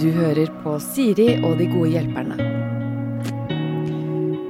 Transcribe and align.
Du 0.00 0.10
hører 0.12 0.50
på 0.60 0.76
Siri 0.84 1.38
og 1.40 1.56
de 1.56 1.64
gode 1.72 1.94
hjelperne. 1.94 2.36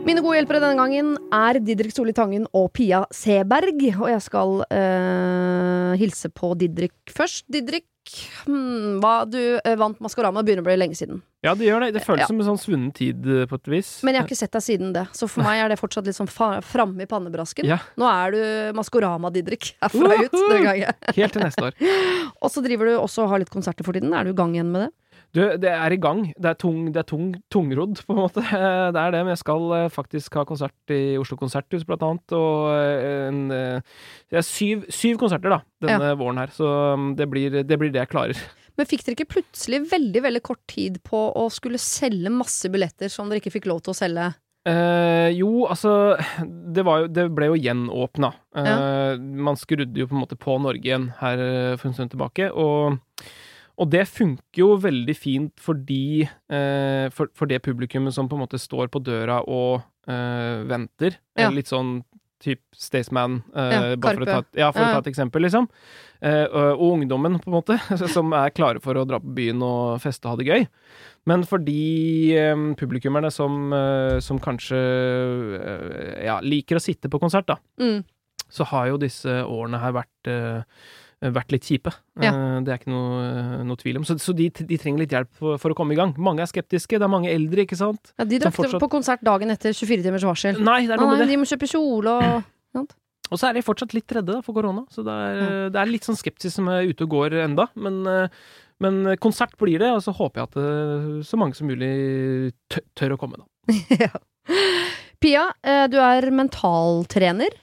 Mine 0.05 0.21
gode 0.21 0.37
hjelpere 0.37 0.61
denne 0.61 0.77
gangen 0.77 1.15
er 1.33 1.61
Didrik 1.63 1.95
Solli 1.95 2.13
Tangen 2.13 2.45
og 2.53 2.73
Pia 2.77 3.05
Seberg. 3.15 3.79
Og 3.95 4.09
jeg 4.11 4.21
skal 4.21 4.65
øh, 4.67 5.93
hilse 6.01 6.29
på 6.29 6.51
Didrik 6.61 6.93
først. 7.09 7.47
Didrik, 7.49 7.87
hmm, 8.47 8.99
hva, 9.03 9.15
du 9.29 9.39
eh, 9.59 9.77
vant 9.81 9.99
Maskorama, 10.05 10.43
det 10.43 10.49
begynner 10.51 10.65
å 10.65 10.69
bli 10.69 10.77
lenge 10.81 10.99
siden. 10.99 11.23
Ja, 11.45 11.53
det 11.59 11.67
gjør 11.69 11.85
det. 11.85 11.91
Det 11.99 12.03
føles 12.07 12.25
Ja. 12.25 12.27
som 12.31 12.39
en 12.41 12.47
sånn 12.47 12.61
svunnen 12.61 12.93
tid 12.97 13.27
eh, 13.29 13.45
på 13.51 13.59
et 13.61 13.69
vis. 13.69 13.91
Men 14.07 14.15
jeg 14.17 14.23
har 14.23 14.29
ikke 14.29 14.39
sett 14.41 14.55
deg 14.57 14.65
siden 14.65 14.93
det, 14.97 15.05
så 15.13 15.29
for 15.29 15.45
meg 15.45 15.61
er 15.61 15.69
det 15.73 15.79
fortsatt 15.81 16.07
litt 16.09 16.17
sånn 16.17 16.31
framme 16.31 17.05
i 17.05 17.09
pannebrasken. 17.11 17.69
Ja. 17.69 17.79
Nå 18.01 18.09
er 18.09 18.33
du 18.37 18.79
Maskorama-Didrik 18.81 19.75
herfra 19.85 20.19
ut 20.25 20.33
den 20.39 20.65
gangen. 20.65 21.01
Helt 21.17 21.37
til 21.37 21.45
neste 21.45 21.69
år. 21.71 21.77
Og 22.43 22.53
så 22.53 22.65
driver 22.65 22.89
du 22.89 22.95
også 22.99 23.25
og 23.27 23.35
har 23.35 23.43
litt 23.45 23.53
konserter 23.53 23.85
for 23.87 23.97
tiden. 23.97 24.13
Er 24.17 24.25
du 24.25 24.33
i 24.33 24.39
gang 24.39 24.55
igjen 24.57 24.73
med 24.73 24.87
det? 24.87 24.93
Du, 25.35 25.41
det 25.59 25.71
er 25.71 25.91
i 25.91 25.99
gang. 25.99 26.29
Det 26.39 26.47
er, 26.53 26.59
tung, 26.59 26.85
det 26.95 27.01
er 27.03 27.07
tung, 27.11 27.33
tungrodd, 27.51 27.99
på 28.07 28.15
en 28.15 28.21
måte. 28.21 28.43
Det 28.95 29.01
er 29.01 29.15
det, 29.15 29.23
men 29.25 29.33
jeg 29.33 29.41
skal 29.41 29.65
eh, 29.75 29.89
faktisk 29.91 30.37
ha 30.39 30.45
konsert 30.47 30.95
i 30.95 31.17
Oslo 31.19 31.39
Konserthus, 31.41 31.83
blant 31.89 32.05
annet. 32.07 32.35
Og 32.39 32.69
eh, 32.71 33.31
en, 33.33 33.41
eh, 33.51 33.97
det 34.31 34.39
er 34.39 34.47
syv, 34.47 34.85
syv 34.95 35.19
konserter, 35.19 35.57
da, 35.57 35.59
denne 35.83 36.13
våren 36.21 36.39
her. 36.39 36.55
Så 36.55 36.69
mm, 36.69 37.11
det 37.19 37.27
blir, 37.33 37.59
det 37.67 37.81
blir 37.81 37.91
det 37.91 38.05
jeg 38.05 38.13
klarer. 38.15 38.45
Men 38.79 38.91
fikk 38.91 39.03
dere 39.07 39.19
ikke 39.19 39.33
plutselig 39.37 39.85
veldig 39.91 40.23
veldig 40.23 40.43
kort 40.47 40.63
tid 40.71 41.03
på 41.07 41.27
å 41.39 41.45
skulle 41.55 41.83
selge 41.83 42.31
masse 42.35 42.71
billetter 42.71 43.11
som 43.11 43.31
dere 43.31 43.43
ikke 43.43 43.57
fikk 43.57 43.69
lov 43.71 43.83
til 43.83 43.95
å 43.95 43.99
selge? 43.99 44.33
Eh, 44.71 45.31
jo, 45.37 45.67
altså 45.69 46.15
det, 46.47 46.83
var 46.87 47.05
jo, 47.05 47.11
det 47.13 47.27
ble 47.35 47.51
jo 47.51 47.59
gjenåpna. 47.59 48.31
Eh, 48.63 49.19
Man 49.19 49.59
skrudde 49.61 49.99
jo 49.99 50.07
på 50.11 50.17
en 50.17 50.23
måte 50.23 50.39
på 50.41 50.57
Norge 50.63 50.87
igjen 50.87 51.11
her 51.21 51.43
for 51.79 51.91
en 51.91 51.99
stund 51.99 52.15
tilbake. 52.15 52.51
Og, 52.55 52.99
og 53.79 53.91
det 53.91 54.05
funker 54.07 54.61
jo 54.63 54.69
veldig 54.79 55.15
fint 55.19 55.53
fordi 55.61 56.23
eh, 56.25 57.07
for, 57.15 57.31
for 57.35 57.51
det 57.51 57.63
publikummet 57.65 58.15
som 58.15 58.29
på 58.31 58.37
en 58.39 58.45
måte 58.45 58.61
står 58.63 58.91
på 58.95 59.03
døra 59.03 59.41
og 59.47 59.81
eh, 60.07 60.63
venter. 60.71 61.17
Ja. 61.35 61.49
Eh, 61.49 61.57
litt 61.57 61.71
sånn 61.73 62.03
type 62.45 62.77
Staysman, 62.77 63.39
eh, 63.57 63.73
Ja, 63.73 63.81
bare 63.97 64.19
for 64.19 64.23
å 64.23 64.27
ta, 64.29 64.39
ja, 64.59 64.67
for 64.75 64.83
Ja, 64.85 64.89
å 64.91 64.97
ta 64.99 65.03
et 65.05 65.11
eksempel, 65.15 65.47
liksom. 65.47 65.67
Eh, 66.21 66.45
og, 66.45 66.75
og 66.83 66.91
ungdommen, 66.99 67.39
på 67.41 67.49
en 67.49 67.55
måte, 67.57 67.79
som 68.15 68.35
er 68.37 68.53
klare 68.53 68.83
for 68.85 68.99
å 69.01 69.07
dra 69.09 69.19
på 69.23 69.33
byen 69.39 69.63
og 69.65 69.97
feste 70.05 70.29
og 70.29 70.35
ha 70.35 70.41
det 70.43 70.49
gøy. 70.51 70.67
Men 71.31 71.47
for 71.49 71.63
de 71.65 71.79
eh, 72.37 72.65
publikummerne 72.77 73.31
som, 73.33 73.73
som 74.21 74.39
kanskje 74.45 74.77
ja, 76.27 76.39
liker 76.45 76.77
å 76.79 76.85
sitte 76.85 77.09
på 77.13 77.21
konsert, 77.23 77.49
da, 77.49 77.57
Mm. 77.81 78.05
så 78.53 78.67
har 78.71 78.91
jo 78.93 78.99
disse 79.01 79.41
årene 79.49 79.81
her 79.83 79.97
vært, 79.97 80.31
vært 81.21 81.53
litt 81.55 81.65
kjipe. 81.69 81.93
Ja. 82.23 82.33
Eh, 82.33 82.57
det 82.67 82.73
er 82.75 82.81
ikke 82.81 82.93
noe, 82.93 83.63
noe 83.69 83.77
tvil 83.81 84.01
om. 84.01 84.05
Så, 84.09 84.17
så 84.23 84.35
de, 84.37 84.49
de 84.51 84.79
trenger 84.81 85.05
litt 85.05 85.15
hjelp 85.15 85.31
for, 85.39 85.59
for 85.63 85.75
å 85.75 85.79
komme 85.79 85.95
i 85.95 85.99
gang. 86.01 86.15
Mange 86.19 86.43
er 86.45 86.51
skeptiske, 86.51 86.99
det 86.99 87.07
er 87.07 87.13
mange 87.13 87.31
eldre, 87.33 87.65
ikke 87.65 87.79
sant? 87.79 88.13
Ja, 88.19 88.27
de 88.29 88.41
drakk 88.43 88.57
fortsatt- 88.59 88.83
på 88.83 88.91
konsert 88.93 89.23
dagen 89.25 89.51
etter 89.55 89.73
24 89.77 90.03
timers 90.05 90.27
varsel. 90.27 90.59
Nei, 90.65 90.83
det 90.89 90.97
er 90.97 91.01
noe 91.03 91.13
Nei, 91.13 91.19
med 91.19 91.25
det. 91.25 91.31
de 91.33 91.39
må 91.43 91.49
kjøpe 91.49 91.71
kjole 91.71 92.19
og 92.19 92.85
Og 93.33 93.39
så 93.41 93.49
er 93.49 93.55
de 93.57 93.63
fortsatt 93.65 93.95
litt 93.97 94.13
redde 94.13 94.35
da, 94.37 94.43
for 94.45 94.53
korona, 94.55 94.83
så 94.93 95.01
det 95.03 95.13
er, 95.15 95.39
det 95.73 95.79
er 95.81 95.89
litt 95.89 96.05
sånn 96.05 96.19
skepsis 96.19 96.53
som 96.59 96.67
er 96.69 96.85
ute 96.91 97.07
og 97.07 97.15
går 97.15 97.39
enda. 97.47 97.65
Men, 97.81 98.03
eh, 98.07 98.29
men 98.85 98.99
konsert 99.17 99.55
blir 99.59 99.81
det, 99.81 99.89
og 99.97 100.03
så 100.05 100.13
håper 100.15 100.43
jeg 100.43 100.51
at 100.51 100.59
eh, 100.61 101.07
så 101.25 101.39
mange 101.41 101.57
som 101.57 101.67
mulig 101.67 101.89
tør, 102.69 102.85
tør 103.01 103.15
å 103.17 103.19
komme, 103.23 103.41
da. 103.41 103.79
ja. 104.05 104.13
Pia, 105.25 105.47
eh, 105.65 105.87
du 105.89 105.97
er 106.05 106.29
mentaltrener. 106.37 107.57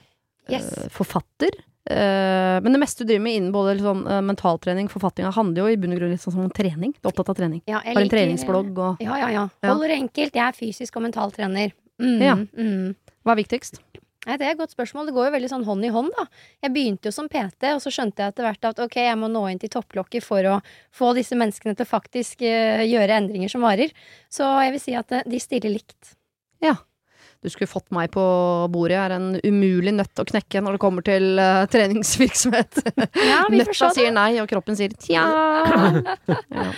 Yes. 0.50 0.66
eh, 0.82 0.88
Forfatter. 0.92 1.54
Eh, 1.90 2.60
Men 2.62 2.72
det 2.72 2.80
meste 2.80 3.04
du 3.04 3.08
driver 3.12 3.22
med 3.24 3.34
innen 3.38 3.52
både 3.52 3.78
sånn, 3.80 4.04
uh, 4.06 4.20
mentaltrening 4.22 4.86
og 4.86 4.94
forfattinga, 4.94 5.32
handler 5.34 5.62
jo 5.64 5.68
i 5.72 5.76
bunn 5.76 5.92
og 5.96 5.98
grunn 6.02 6.10
litt 6.14 6.20
sånn 6.24 6.44
om 6.44 6.50
trening. 6.50 6.92
Du 7.00 7.08
er 7.08 7.12
opptatt 7.12 7.30
av 7.32 7.36
trening. 7.36 7.62
Ja, 7.66 7.80
jeg 7.84 7.94
Har 7.94 8.02
en 8.02 8.08
liker- 8.08 8.16
treningsblogg 8.18 8.78
og 8.78 9.00
Ja, 9.02 9.16
ja, 9.18 9.28
ja. 9.30 9.48
Ja. 9.62 9.72
Holder 9.72 9.88
det 9.88 9.98
enkelt. 10.02 10.32
Jeg 10.34 10.46
er 10.46 10.52
fysisk 10.52 10.96
og 10.96 11.02
mentaltrener. 11.08 11.72
Mm, 12.00 12.20
Ja. 12.22 12.34
mm. 12.36 12.94
Hva 13.24 13.32
er 13.32 13.42
viktigst? 13.44 13.80
Nei, 14.24 14.36
det 14.36 14.46
er 14.46 14.50
et 14.52 14.58
godt 14.58 14.70
spørsmål. 14.70 15.06
Det 15.06 15.14
går 15.14 15.26
jo 15.26 15.32
veldig 15.34 15.48
sånn 15.50 15.64
hånd 15.66 15.84
i 15.84 15.88
hånd, 15.90 16.12
da. 16.16 16.26
Jeg 16.62 16.72
begynte 16.72 17.06
jo 17.06 17.10
som 17.10 17.28
PT, 17.28 17.72
og 17.74 17.80
så 17.82 17.90
skjønte 17.90 18.22
jeg 18.22 18.28
etter 18.30 18.44
hvert 18.46 18.64
at 18.70 18.78
ok, 18.78 18.94
jeg 18.94 19.18
må 19.18 19.26
nå 19.28 19.50
inn 19.50 19.58
til 19.58 19.68
topplokket 19.68 20.22
for 20.22 20.38
å 20.46 20.60
få 20.94 21.12
disse 21.16 21.34
menneskene 21.34 21.74
til 21.76 21.84
faktisk 21.86 22.42
uh, 22.46 22.86
gjøre 22.86 23.18
endringer 23.18 23.50
som 23.50 23.62
varer. 23.62 23.90
Så 24.30 24.46
jeg 24.62 24.70
vil 24.76 24.80
si 24.80 24.94
at 24.94 25.10
eh, 25.10 25.22
de 25.26 25.38
stiller 25.42 25.70
likt. 25.74 26.14
Du 27.42 27.50
skulle 27.50 27.66
fått 27.66 27.88
meg 27.90 28.12
på 28.14 28.22
bordet. 28.70 28.94
Jeg 28.94 29.02
er 29.02 29.14
en 29.16 29.32
umulig 29.42 29.90
nøtt 29.96 30.20
å 30.22 30.24
knekke 30.28 30.62
når 30.62 30.76
det 30.76 30.80
kommer 30.84 31.02
til 31.06 31.40
uh, 31.42 31.64
treningsvirksomhet. 31.72 32.82
Ja, 33.18 33.40
Nøtta 33.50 33.90
sier 33.96 34.14
nei, 34.14 34.28
og 34.38 34.46
kroppen 34.50 34.78
sier 34.78 34.94
tja. 34.94 35.24
ja. 36.58 36.68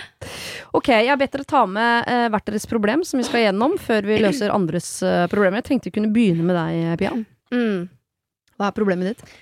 Ok, 0.73 0.89
jeg 0.89 1.11
har 1.11 1.21
bedt 1.21 1.37
dere 1.37 1.45
ta 1.47 1.63
med 1.69 2.09
uh, 2.09 2.25
hvert 2.33 2.49
deres 2.49 2.65
problem 2.69 3.05
som 3.05 3.21
vi 3.21 3.27
skal 3.27 3.45
gjennom, 3.45 3.77
før 3.81 4.09
vi 4.09 4.17
løser 4.25 4.53
andres 4.53 4.89
uh, 5.05 5.27
problemer. 5.29 5.61
Jeg 5.61 5.69
tenkte 5.69 5.91
vi 5.91 5.97
kunne 5.99 6.13
begynne 6.15 6.47
med 6.49 6.57
deg, 6.57 6.97
Pia. 7.03 7.13
Mm. 7.53 7.85
Hva 8.57 8.71
er 8.71 8.79
problemet 8.81 9.13
ditt? 9.13 9.35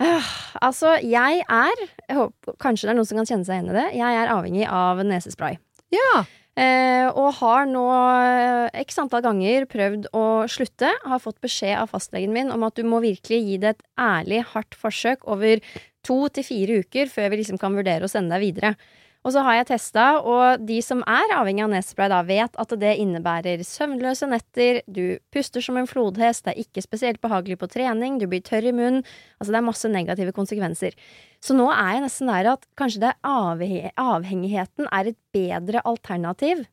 Uh, 0.00 0.32
Altså, 0.64 0.96
jeg 1.04 1.42
er 1.44 1.80
jeg 2.08 2.16
håper, 2.16 2.56
Kanskje 2.60 2.88
det 2.88 2.92
er 2.92 2.98
noen 2.98 3.08
som 3.08 3.20
kan 3.20 3.28
kjenne 3.28 3.46
seg 3.46 3.58
igjen 3.58 3.72
i 3.72 3.76
det. 3.78 3.86
Jeg 4.00 4.20
er 4.20 4.32
avhengig 4.32 4.66
av 4.66 5.00
nesespray. 5.06 5.56
Ja. 5.94 6.24
Eh, 6.60 7.06
og 7.16 7.38
har 7.38 7.68
nå 7.70 7.82
eh, 7.94 8.80
x 8.82 8.98
antall 9.00 9.22
ganger 9.24 9.64
prøvd 9.70 10.10
å 10.16 10.24
slutte. 10.50 10.90
Har 11.08 11.22
fått 11.22 11.40
beskjed 11.44 11.78
av 11.78 11.92
fastlegen 11.94 12.34
min 12.36 12.52
om 12.52 12.66
at 12.66 12.76
du 12.76 12.84
må 12.84 13.00
virkelig 13.04 13.40
gi 13.46 13.60
det 13.62 13.74
et 13.74 13.84
ærlig, 14.00 14.42
hardt 14.52 14.76
forsøk 14.76 15.24
over 15.30 15.62
to 16.06 16.18
til 16.34 16.44
fire 16.44 16.80
uker 16.84 17.08
før 17.12 17.30
vi 17.32 17.40
liksom 17.40 17.60
kan 17.60 17.76
vurdere 17.76 18.04
å 18.04 18.12
sende 18.12 18.36
deg 18.36 18.50
videre. 18.50 18.74
Og 19.20 19.34
så 19.34 19.42
har 19.44 19.58
jeg 19.58 19.66
testa, 19.68 20.04
og 20.24 20.62
de 20.64 20.78
som 20.80 21.02
er 21.04 21.34
avhengig 21.36 21.66
av 21.66 21.72
nesespray, 21.74 22.08
da, 22.08 22.22
vet 22.24 22.54
at 22.62 22.70
det 22.80 22.94
innebærer 23.02 23.60
søvnløse 23.68 24.24
netter, 24.30 24.80
du 24.88 25.20
puster 25.34 25.60
som 25.64 25.76
en 25.76 25.88
flodhest, 25.88 26.46
det 26.46 26.54
er 26.54 26.62
ikke 26.64 26.84
spesielt 26.86 27.20
behagelig 27.20 27.58
på 27.60 27.68
trening, 27.68 28.16
du 28.16 28.24
blir 28.30 28.40
tørr 28.46 28.70
i 28.70 28.72
munnen. 28.72 29.04
Altså, 29.36 29.52
det 29.52 29.60
er 29.60 29.66
masse 29.68 29.92
negative 29.92 30.32
konsekvenser. 30.36 30.96
Så 31.44 31.56
nå 31.56 31.68
er 31.68 31.98
jeg 31.98 32.06
nesten 32.06 32.32
der 32.32 32.54
at 32.54 32.64
kanskje 32.80 33.04
det 33.04 33.14
avhe 33.28 33.92
avhengigheten 34.00 34.88
er 34.88 35.12
et 35.12 35.20
bedre 35.36 35.84
alternativ 35.84 36.64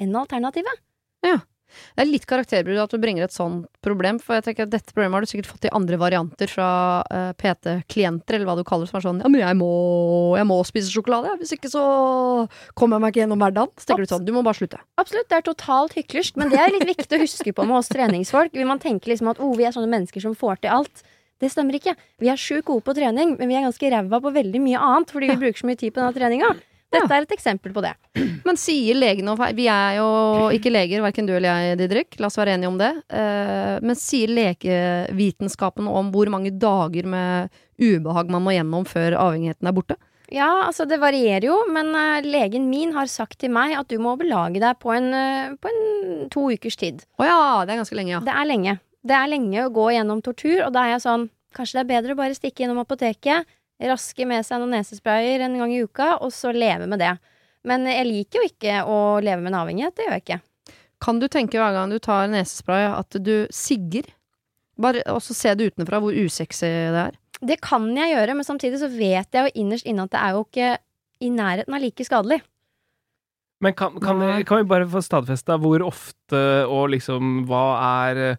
enn 0.00 0.14
alternativet. 0.22 0.86
Det 1.70 2.04
er 2.04 2.10
litt 2.10 2.26
karakterbrudd 2.30 2.82
at 2.82 2.94
du 2.94 2.98
bringer 3.02 3.26
et 3.26 3.34
sånt 3.34 3.68
problem, 3.84 4.20
for 4.22 4.38
jeg 4.38 4.48
tenker 4.48 4.66
at 4.66 4.72
dette 4.72 4.94
problemet 4.94 5.18
har 5.18 5.26
du 5.26 5.30
sikkert 5.30 5.50
fått 5.50 5.68
i 5.68 5.72
andre 5.76 5.98
varianter 6.00 6.50
fra 6.50 6.70
uh, 7.06 7.30
PT-klienter, 7.40 8.38
eller 8.38 8.48
hva 8.48 8.56
du 8.58 8.64
kaller 8.66 8.86
det, 8.86 8.92
som 8.92 9.00
er 9.00 9.06
sånn 9.06 9.22
ja, 9.24 9.30
men 9.30 9.42
jeg 9.42 9.58
må, 9.60 9.70
jeg 10.38 10.48
må 10.48 10.58
spise 10.68 10.92
sjokolade, 10.92 11.36
hvis 11.40 11.54
ikke 11.56 11.70
så 11.72 11.84
kommer 12.78 12.98
jeg 12.98 13.04
meg 13.04 13.14
ikke 13.14 13.24
gjennom 13.24 13.44
hverdagen. 13.44 13.72
Så 13.78 13.90
tenker 13.90 14.06
du 14.06 14.12
sånn, 14.14 14.26
du 14.26 14.34
må 14.36 14.44
bare 14.46 14.60
slutte. 14.60 14.82
Absolutt, 15.00 15.28
det 15.30 15.38
er 15.38 15.46
totalt 15.46 15.96
hyklersk, 15.98 16.40
men 16.40 16.52
det 16.52 16.60
er 16.60 16.74
litt 16.74 16.88
viktig 16.94 17.18
å 17.18 17.22
huske 17.24 17.54
på 17.56 17.66
med 17.68 17.80
oss 17.80 17.90
treningsfolk. 17.92 18.54
Vil 18.56 18.68
Man 18.70 18.82
tenker 18.82 19.12
liksom 19.12 19.32
at 19.32 19.40
oh, 19.42 19.54
vi 19.58 19.66
er 19.66 19.74
sånne 19.74 19.90
mennesker 19.90 20.22
som 20.24 20.36
får 20.38 20.62
til 20.64 20.78
alt. 20.80 21.04
Det 21.40 21.48
stemmer 21.48 21.78
ikke. 21.78 21.94
Vi 22.20 22.28
er 22.28 22.40
sjukt 22.40 22.66
gode 22.68 22.84
på 22.84 22.94
trening, 22.96 23.36
men 23.38 23.48
vi 23.48 23.56
er 23.56 23.64
ganske 23.64 23.92
ræva 23.92 24.20
på 24.20 24.32
veldig 24.34 24.60
mye 24.60 24.80
annet 24.90 25.12
fordi 25.14 25.30
vi 25.32 25.38
bruker 25.40 25.62
så 25.62 25.70
mye 25.70 25.80
tid 25.80 25.94
på 25.94 26.02
denne 26.02 26.16
treninga. 26.16 26.50
Dette 26.90 27.14
er 27.14 27.24
et 27.24 27.32
eksempel 27.36 27.74
på 27.74 27.82
det. 27.84 27.92
Men 28.46 28.58
sier 28.58 28.98
legene 28.98 29.34
og 29.34 29.42
Vi 29.54 29.68
er 29.70 30.00
jo 30.00 30.08
ikke 30.54 30.72
leger, 30.72 31.02
verken 31.04 31.28
du 31.28 31.34
eller 31.36 31.62
jeg, 31.70 31.78
Didrik. 31.78 32.18
La 32.18 32.30
oss 32.30 32.38
være 32.40 32.56
enige 32.56 32.70
om 32.72 32.78
det. 32.80 32.90
Eh, 33.14 33.76
men 33.84 33.98
sier 33.98 34.32
legevitenskapen 34.34 35.88
om 35.90 36.10
hvor 36.14 36.30
mange 36.32 36.50
dager 36.50 37.06
med 37.06 37.60
ubehag 37.80 38.32
man 38.32 38.44
må 38.44 38.56
gjennom 38.56 38.86
før 38.88 39.18
avhengigheten 39.20 39.70
er 39.70 39.76
borte? 39.76 39.98
Ja, 40.30 40.50
altså 40.68 40.84
det 40.86 41.00
varierer 41.02 41.48
jo, 41.48 41.56
men 41.74 41.90
eh, 41.98 42.26
legen 42.26 42.68
min 42.70 42.94
har 42.94 43.10
sagt 43.10 43.40
til 43.42 43.50
meg 43.54 43.74
at 43.78 43.90
du 43.90 43.98
må 44.02 44.14
belage 44.18 44.62
deg 44.62 44.78
på 44.82 44.92
en, 44.94 45.10
eh, 45.14 45.56
på 45.58 45.70
en 45.70 46.28
to 46.30 46.46
ukers 46.54 46.78
tid. 46.78 47.02
Å 47.18 47.26
ja, 47.26 47.40
det 47.66 47.74
er 47.74 47.82
ganske 47.82 47.98
lenge, 47.98 48.14
ja. 48.14 48.22
Det 48.26 48.34
er 48.34 48.46
lenge. 48.46 48.76
Det 49.06 49.16
er 49.16 49.30
lenge 49.32 49.64
å 49.64 49.72
gå 49.74 49.90
gjennom 49.96 50.22
tortur, 50.22 50.60
og 50.66 50.74
da 50.76 50.86
er 50.86 50.96
jeg 50.96 51.06
sånn 51.08 51.30
Kanskje 51.50 51.80
det 51.80 51.80
er 51.80 51.88
bedre 51.88 52.14
å 52.14 52.18
bare 52.20 52.34
stikke 52.36 52.62
innom 52.62 52.78
apoteket, 52.78 53.48
raske 53.88 54.26
med 54.28 54.44
seg 54.46 54.60
noen 54.60 54.76
nesesprayer 54.76 55.44
en 55.46 55.56
gang 55.60 55.72
i 55.72 55.82
uka, 55.86 56.16
og 56.20 56.32
så 56.34 56.52
leve 56.52 56.88
med 56.90 57.00
det. 57.00 57.14
Men 57.68 57.84
jeg 57.88 58.08
liker 58.08 58.40
jo 58.40 58.48
ikke 58.48 58.78
å 58.88 59.00
leve 59.24 59.40
med 59.42 59.52
en 59.52 59.60
avhengighet. 59.62 59.96
Det 59.96 60.06
gjør 60.06 60.16
jeg 60.16 60.24
ikke. 60.24 60.40
Kan 61.00 61.20
du 61.20 61.28
tenke 61.32 61.60
hver 61.60 61.72
gang 61.76 61.92
du 61.92 61.98
tar 62.02 62.28
nesespray 62.28 62.88
at 62.92 63.16
du 63.24 63.48
sigger? 63.54 64.08
Bare, 64.80 65.02
og 65.12 65.20
så 65.24 65.36
se 65.36 65.54
det 65.56 65.72
utenfra 65.72 66.00
hvor 66.00 66.16
usexy 66.16 66.68
det 66.68 67.06
er. 67.08 67.18
Det 67.40 67.56
kan 67.64 67.88
jeg 67.96 68.12
gjøre, 68.12 68.36
men 68.36 68.44
samtidig 68.44 68.80
så 68.82 68.88
vet 68.92 69.32
jeg 69.32 69.48
jo 69.48 69.62
innerst 69.62 69.88
inne 69.88 70.04
at 70.04 70.12
det 70.12 70.20
er 70.20 70.36
jo 70.36 70.44
ikke 70.44 70.70
i 71.20 71.30
nærheten 71.32 71.76
av 71.76 71.84
like 71.84 72.04
skadelig. 72.04 72.40
Men 73.60 73.76
kan, 73.76 73.96
kan, 74.00 74.20
vi, 74.20 74.44
kan 74.48 74.62
vi 74.62 74.68
bare 74.68 74.88
få 74.88 75.02
stadfesta 75.04 75.58
hvor 75.60 75.84
ofte 75.84 76.40
og 76.64 76.94
liksom 76.94 77.42
hva 77.48 77.64
er 78.06 78.38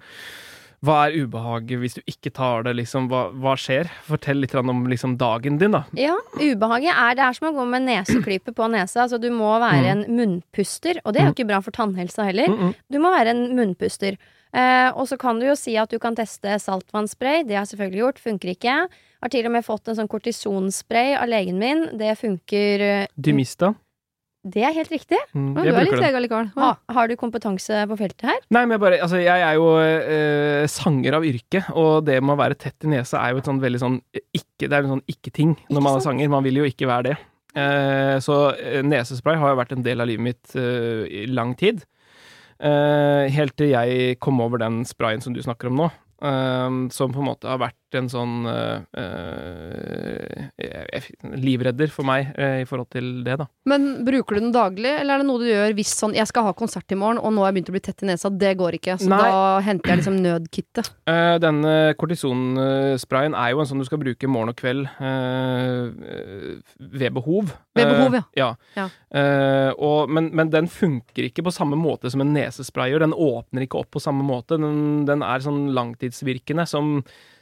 hva 0.82 0.98
er 1.06 1.22
ubehaget 1.22 1.78
hvis 1.78 1.96
du 2.00 2.02
ikke 2.10 2.32
tar 2.34 2.64
det, 2.66 2.74
liksom? 2.80 3.06
Hva, 3.12 3.28
hva 3.38 3.54
skjer? 3.60 3.90
Fortell 4.08 4.40
litt 4.42 4.56
om 4.58 4.88
liksom, 4.90 5.14
dagen 5.22 5.60
din, 5.62 5.76
da. 5.78 5.84
Ja, 5.98 6.16
ubehaget 6.40 6.90
er 6.96 7.18
Det 7.20 7.26
er 7.28 7.38
som 7.38 7.52
å 7.52 7.54
gå 7.54 7.66
med 7.70 7.86
neseklype 7.86 8.56
på 8.58 8.70
nesa. 8.74 9.04
Altså, 9.06 9.20
du 9.22 9.30
må 9.36 9.52
være 9.62 9.94
en 9.94 10.04
munnpuster, 10.10 10.98
og 11.06 11.14
det 11.14 11.22
er 11.22 11.30
jo 11.30 11.36
ikke 11.36 11.50
bra 11.54 11.62
for 11.62 11.76
tannhelsa 11.76 12.26
heller. 12.26 12.50
Mm 12.50 12.60
-mm. 12.60 12.74
Du 12.90 13.00
må 13.00 13.14
være 13.14 13.30
en 13.30 13.56
munnpuster. 13.56 14.18
Eh, 14.52 14.90
og 14.98 15.08
så 15.08 15.18
kan 15.18 15.40
du 15.40 15.46
jo 15.46 15.56
si 15.56 15.78
at 15.80 15.92
du 15.92 16.00
kan 16.00 16.16
teste 16.16 16.58
saltvannsspray. 16.60 17.44
Det 17.44 17.56
har 17.56 17.66
jeg 17.66 17.68
selvfølgelig 17.68 18.04
gjort. 18.04 18.20
Funker 18.20 18.50
ikke. 18.50 18.88
Har 19.22 19.30
til 19.30 19.46
og 19.46 19.52
med 19.52 19.66
fått 19.66 19.88
en 19.88 19.96
sånn 19.96 20.10
kortisonspray 20.12 21.14
av 21.16 21.30
legen 21.30 21.60
min. 21.60 21.98
Det 21.98 22.18
funker 22.18 22.82
eh, 22.82 23.08
Dymista. 23.16 23.76
Det 24.42 24.64
er 24.66 24.74
helt 24.74 24.90
riktig. 24.90 25.18
Mm, 25.38 25.52
du 25.54 25.60
er 25.70 25.84
litt 25.86 26.00
lege 26.02 26.18
allikevel. 26.18 26.48
Ha, 26.56 26.70
har 26.96 27.10
du 27.12 27.14
kompetanse 27.20 27.84
på 27.92 27.98
feltet 28.00 28.26
her? 28.26 28.40
Nei, 28.50 28.64
men 28.66 28.74
jeg 28.74 28.82
bare 28.82 28.98
Altså, 29.06 29.20
jeg 29.22 29.44
er 29.46 29.54
jo 29.60 29.68
eh, 29.78 30.64
sanger 30.72 31.18
av 31.20 31.26
yrke, 31.30 31.62
og 31.78 32.08
det 32.08 32.16
med 32.26 32.34
å 32.34 32.40
være 32.42 32.58
tett 32.58 32.88
i 32.88 32.90
nesa 32.90 33.22
er 33.22 33.36
jo 33.36 33.42
et 33.44 33.50
sånn 33.52 33.62
veldig 33.62 33.82
sånn 33.84 34.00
ikke 34.34 34.66
Det 34.66 34.72
er 34.74 34.88
en 34.88 34.96
sånn 34.96 35.04
ikke-ting 35.14 35.54
når 35.70 35.78
Ikke 35.78 35.86
man 35.86 36.00
er 36.00 36.06
sanger. 36.08 36.32
Man 36.34 36.48
vil 36.48 36.58
jo 36.64 36.66
ikke 36.70 36.90
være 36.90 37.12
det. 37.12 37.18
Eh, 37.54 38.18
så 38.24 38.40
eh, 38.58 38.82
nesespray 38.88 39.38
har 39.38 39.54
jo 39.54 39.60
vært 39.62 39.76
en 39.78 39.86
del 39.86 40.02
av 40.02 40.10
livet 40.10 40.26
mitt 40.32 40.56
eh, 40.58 41.06
i 41.22 41.26
lang 41.30 41.54
tid. 41.60 41.84
Eh, 42.62 43.28
helt 43.34 43.56
til 43.58 43.72
jeg 43.74 44.18
kom 44.22 44.42
over 44.42 44.62
den 44.62 44.82
sprayen 44.86 45.22
som 45.22 45.34
du 45.38 45.42
snakker 45.42 45.70
om 45.70 45.80
nå. 45.84 45.92
eh, 46.22 46.70
som 46.94 47.14
på 47.14 47.22
en 47.22 47.30
måte 47.30 47.50
har 47.50 47.62
vært 47.62 47.78
en 47.98 48.10
sånn 48.12 48.46
eh, 48.50 48.84
eh, 49.02 50.48
eh, 50.58 51.10
livredder 51.42 51.92
for 51.94 52.08
meg 52.08 52.32
eh, 52.36 52.62
i 52.64 52.68
forhold 52.70 52.90
til 52.94 53.10
det, 53.26 53.38
da. 53.42 53.48
Men 53.70 53.90
bruker 54.08 54.38
du 54.38 54.46
den 54.46 54.54
daglig, 54.56 54.92
eller 55.00 55.16
er 55.16 55.24
det 55.24 55.28
noe 55.30 55.42
du 55.42 55.48
gjør 55.50 55.76
hvis 55.78 55.94
sånn 55.98 56.16
Jeg 56.18 56.30
skal 56.30 56.48
ha 56.48 56.54
konsert 56.58 56.92
i 56.92 56.98
morgen, 57.00 57.20
og 57.22 57.34
nå 57.34 57.44
har 57.44 57.52
jeg 57.52 57.60
begynt 57.60 57.72
å 57.74 57.76
bli 57.78 57.84
tett 57.88 58.04
i 58.06 58.10
nesa. 58.12 58.32
Det 58.32 58.54
går 58.60 58.78
ikke. 58.80 58.98
Så 59.02 59.10
Nei. 59.12 59.22
da 59.22 59.62
henter 59.66 59.94
jeg 59.94 60.04
liksom 60.04 60.20
nødkittet. 60.24 60.92
Eh, 61.12 61.36
denne 61.44 61.92
kortisonsprayen 62.00 63.34
er 63.36 63.50
jo 63.52 63.60
en 63.60 63.68
sånn 63.68 63.82
du 63.82 63.86
skal 63.88 64.00
bruke 64.00 64.30
morgen 64.32 64.54
og 64.54 64.56
kveld 64.56 64.86
eh, 65.04 65.90
ved 66.80 67.12
behov. 67.18 67.52
Ved 67.76 67.90
behov, 67.90 68.16
Eh, 68.16 68.24
ja. 68.38 68.50
Ja. 68.76 68.88
Eh, 69.12 69.72
og, 69.76 70.10
men, 70.12 70.30
men 70.36 70.52
den 70.54 70.70
funker 70.72 71.28
ikke 71.28 71.44
på 71.46 71.54
samme 71.54 71.78
måte 71.80 72.12
som 72.12 72.24
en 72.24 72.34
nesespray 72.36 72.92
gjør. 72.94 73.06
Den 73.06 73.18
åpner 73.18 73.66
ikke 73.66 73.82
opp 73.82 73.92
på 73.96 74.04
samme 74.04 74.26
måte. 74.28 74.60
Den, 74.62 75.04
den 75.10 75.24
er 75.26 75.44
sånn 75.44 75.70
langtidsvirkende 75.76 76.68
som 76.70 77.02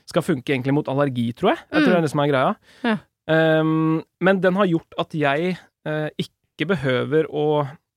skal 0.09 0.25
funke 0.25 0.51
egentlig 0.55 0.73
mot 0.75 0.89
allergi, 0.91 1.29
tror 1.37 1.53
jeg. 1.53 1.59
Jeg 1.71 1.83
tror 1.83 1.87
Mm. 1.87 1.93
det 1.93 1.97
er 1.99 2.07
det 2.07 2.11
som 2.15 2.23
er 2.25 2.31
greia. 2.31 2.55
Ja. 2.83 2.97
Um, 3.29 4.03
men 4.25 4.39
den 4.41 4.55
har 4.57 4.65
gjort 4.65 4.95
at 4.97 5.13
jeg 5.13 5.57
uh, 5.87 6.09
ikke 6.17 6.67
behøver 6.75 7.29
å 7.29 7.45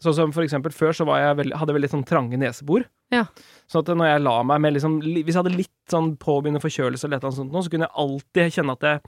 Sånn 0.03 0.17
som 0.17 0.33
for 0.35 0.43
eksempel 0.43 0.73
før 0.75 0.91
så 0.99 1.05
var 1.07 1.21
jeg 1.23 1.37
veld, 1.39 1.53
hadde 1.55 1.71
jeg 1.71 1.77
veldig 1.77 1.89
sånn 1.93 2.01
trange 2.05 2.35
nesebor. 2.35 2.83
Ja. 3.15 3.21
Sånn 3.71 3.85
at 3.85 3.91
når 3.95 4.09
jeg 4.09 4.23
la 4.25 4.33
meg 4.43 4.59
med 4.65 4.75
liksom 4.75 4.97
li- 5.01 5.23
Hvis 5.23 5.37
jeg 5.37 5.45
hadde 5.45 5.53
litt 5.55 5.93
sånn 5.93 6.17
påbegynnende 6.19 6.59
forkjølelse 6.65 7.07
eller 7.07 7.21
noe 7.23 7.31
sånt 7.37 7.53
nå, 7.55 7.63
så 7.63 7.71
kunne 7.71 7.87
jeg 7.87 7.95
alltid 8.03 8.51
kjenne 8.57 8.75
at 8.75 8.83
jeg 8.89 9.01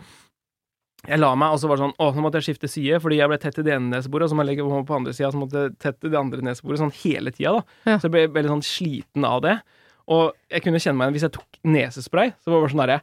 jeg 1.09 1.19
la 1.21 1.33
meg, 1.37 1.51
og 1.53 1.59
så 1.61 1.67
var 1.69 1.77
det 1.77 1.83
sånn 1.85 1.97
Å, 1.99 2.07
nå 2.15 2.23
måtte 2.25 2.39
jeg 2.41 2.47
skifte 2.47 2.71
side, 2.71 3.01
fordi 3.03 3.19
jeg 3.19 3.29
ble 3.29 3.37
tett 3.43 3.59
i 3.59 3.65
det 3.67 3.75
ene 3.75 3.91
neseboret, 3.97 4.25
og 4.25 4.31
så 4.31 4.37
må 4.39 4.45
jeg 4.47 4.53
legge 4.55 4.69
meg 4.71 4.87
på 4.89 4.95
andre 4.97 5.13
sida, 5.19 5.33
så 5.35 5.41
måtte 5.43 5.65
jeg 5.67 5.75
tett 5.83 6.07
i 6.07 6.13
det 6.15 6.21
andre 6.23 6.47
neseboret, 6.47 6.81
sånn 6.81 6.95
hele 7.03 7.35
tida, 7.35 7.59
da. 7.59 7.65
Ja. 7.91 7.97
Så 7.99 8.07
jeg 8.07 8.15
ble 8.15 8.23
veldig 8.39 8.53
sånn 8.55 8.65
sliten 8.71 9.27
av 9.29 9.43
det. 9.45 9.57
Og 10.09 10.33
jeg 10.51 10.63
kunne 10.67 10.81
kjenne 10.83 10.99
meg 10.99 11.07
igjen 11.09 11.17
hvis 11.19 11.27
jeg 11.29 11.37
tok 11.39 11.61
nesespray, 11.65 12.35
så 12.45 12.51
var 12.53 12.59
det 12.59 12.65
bare 12.67 12.75
sånn 12.75 12.85
derre 12.85 13.01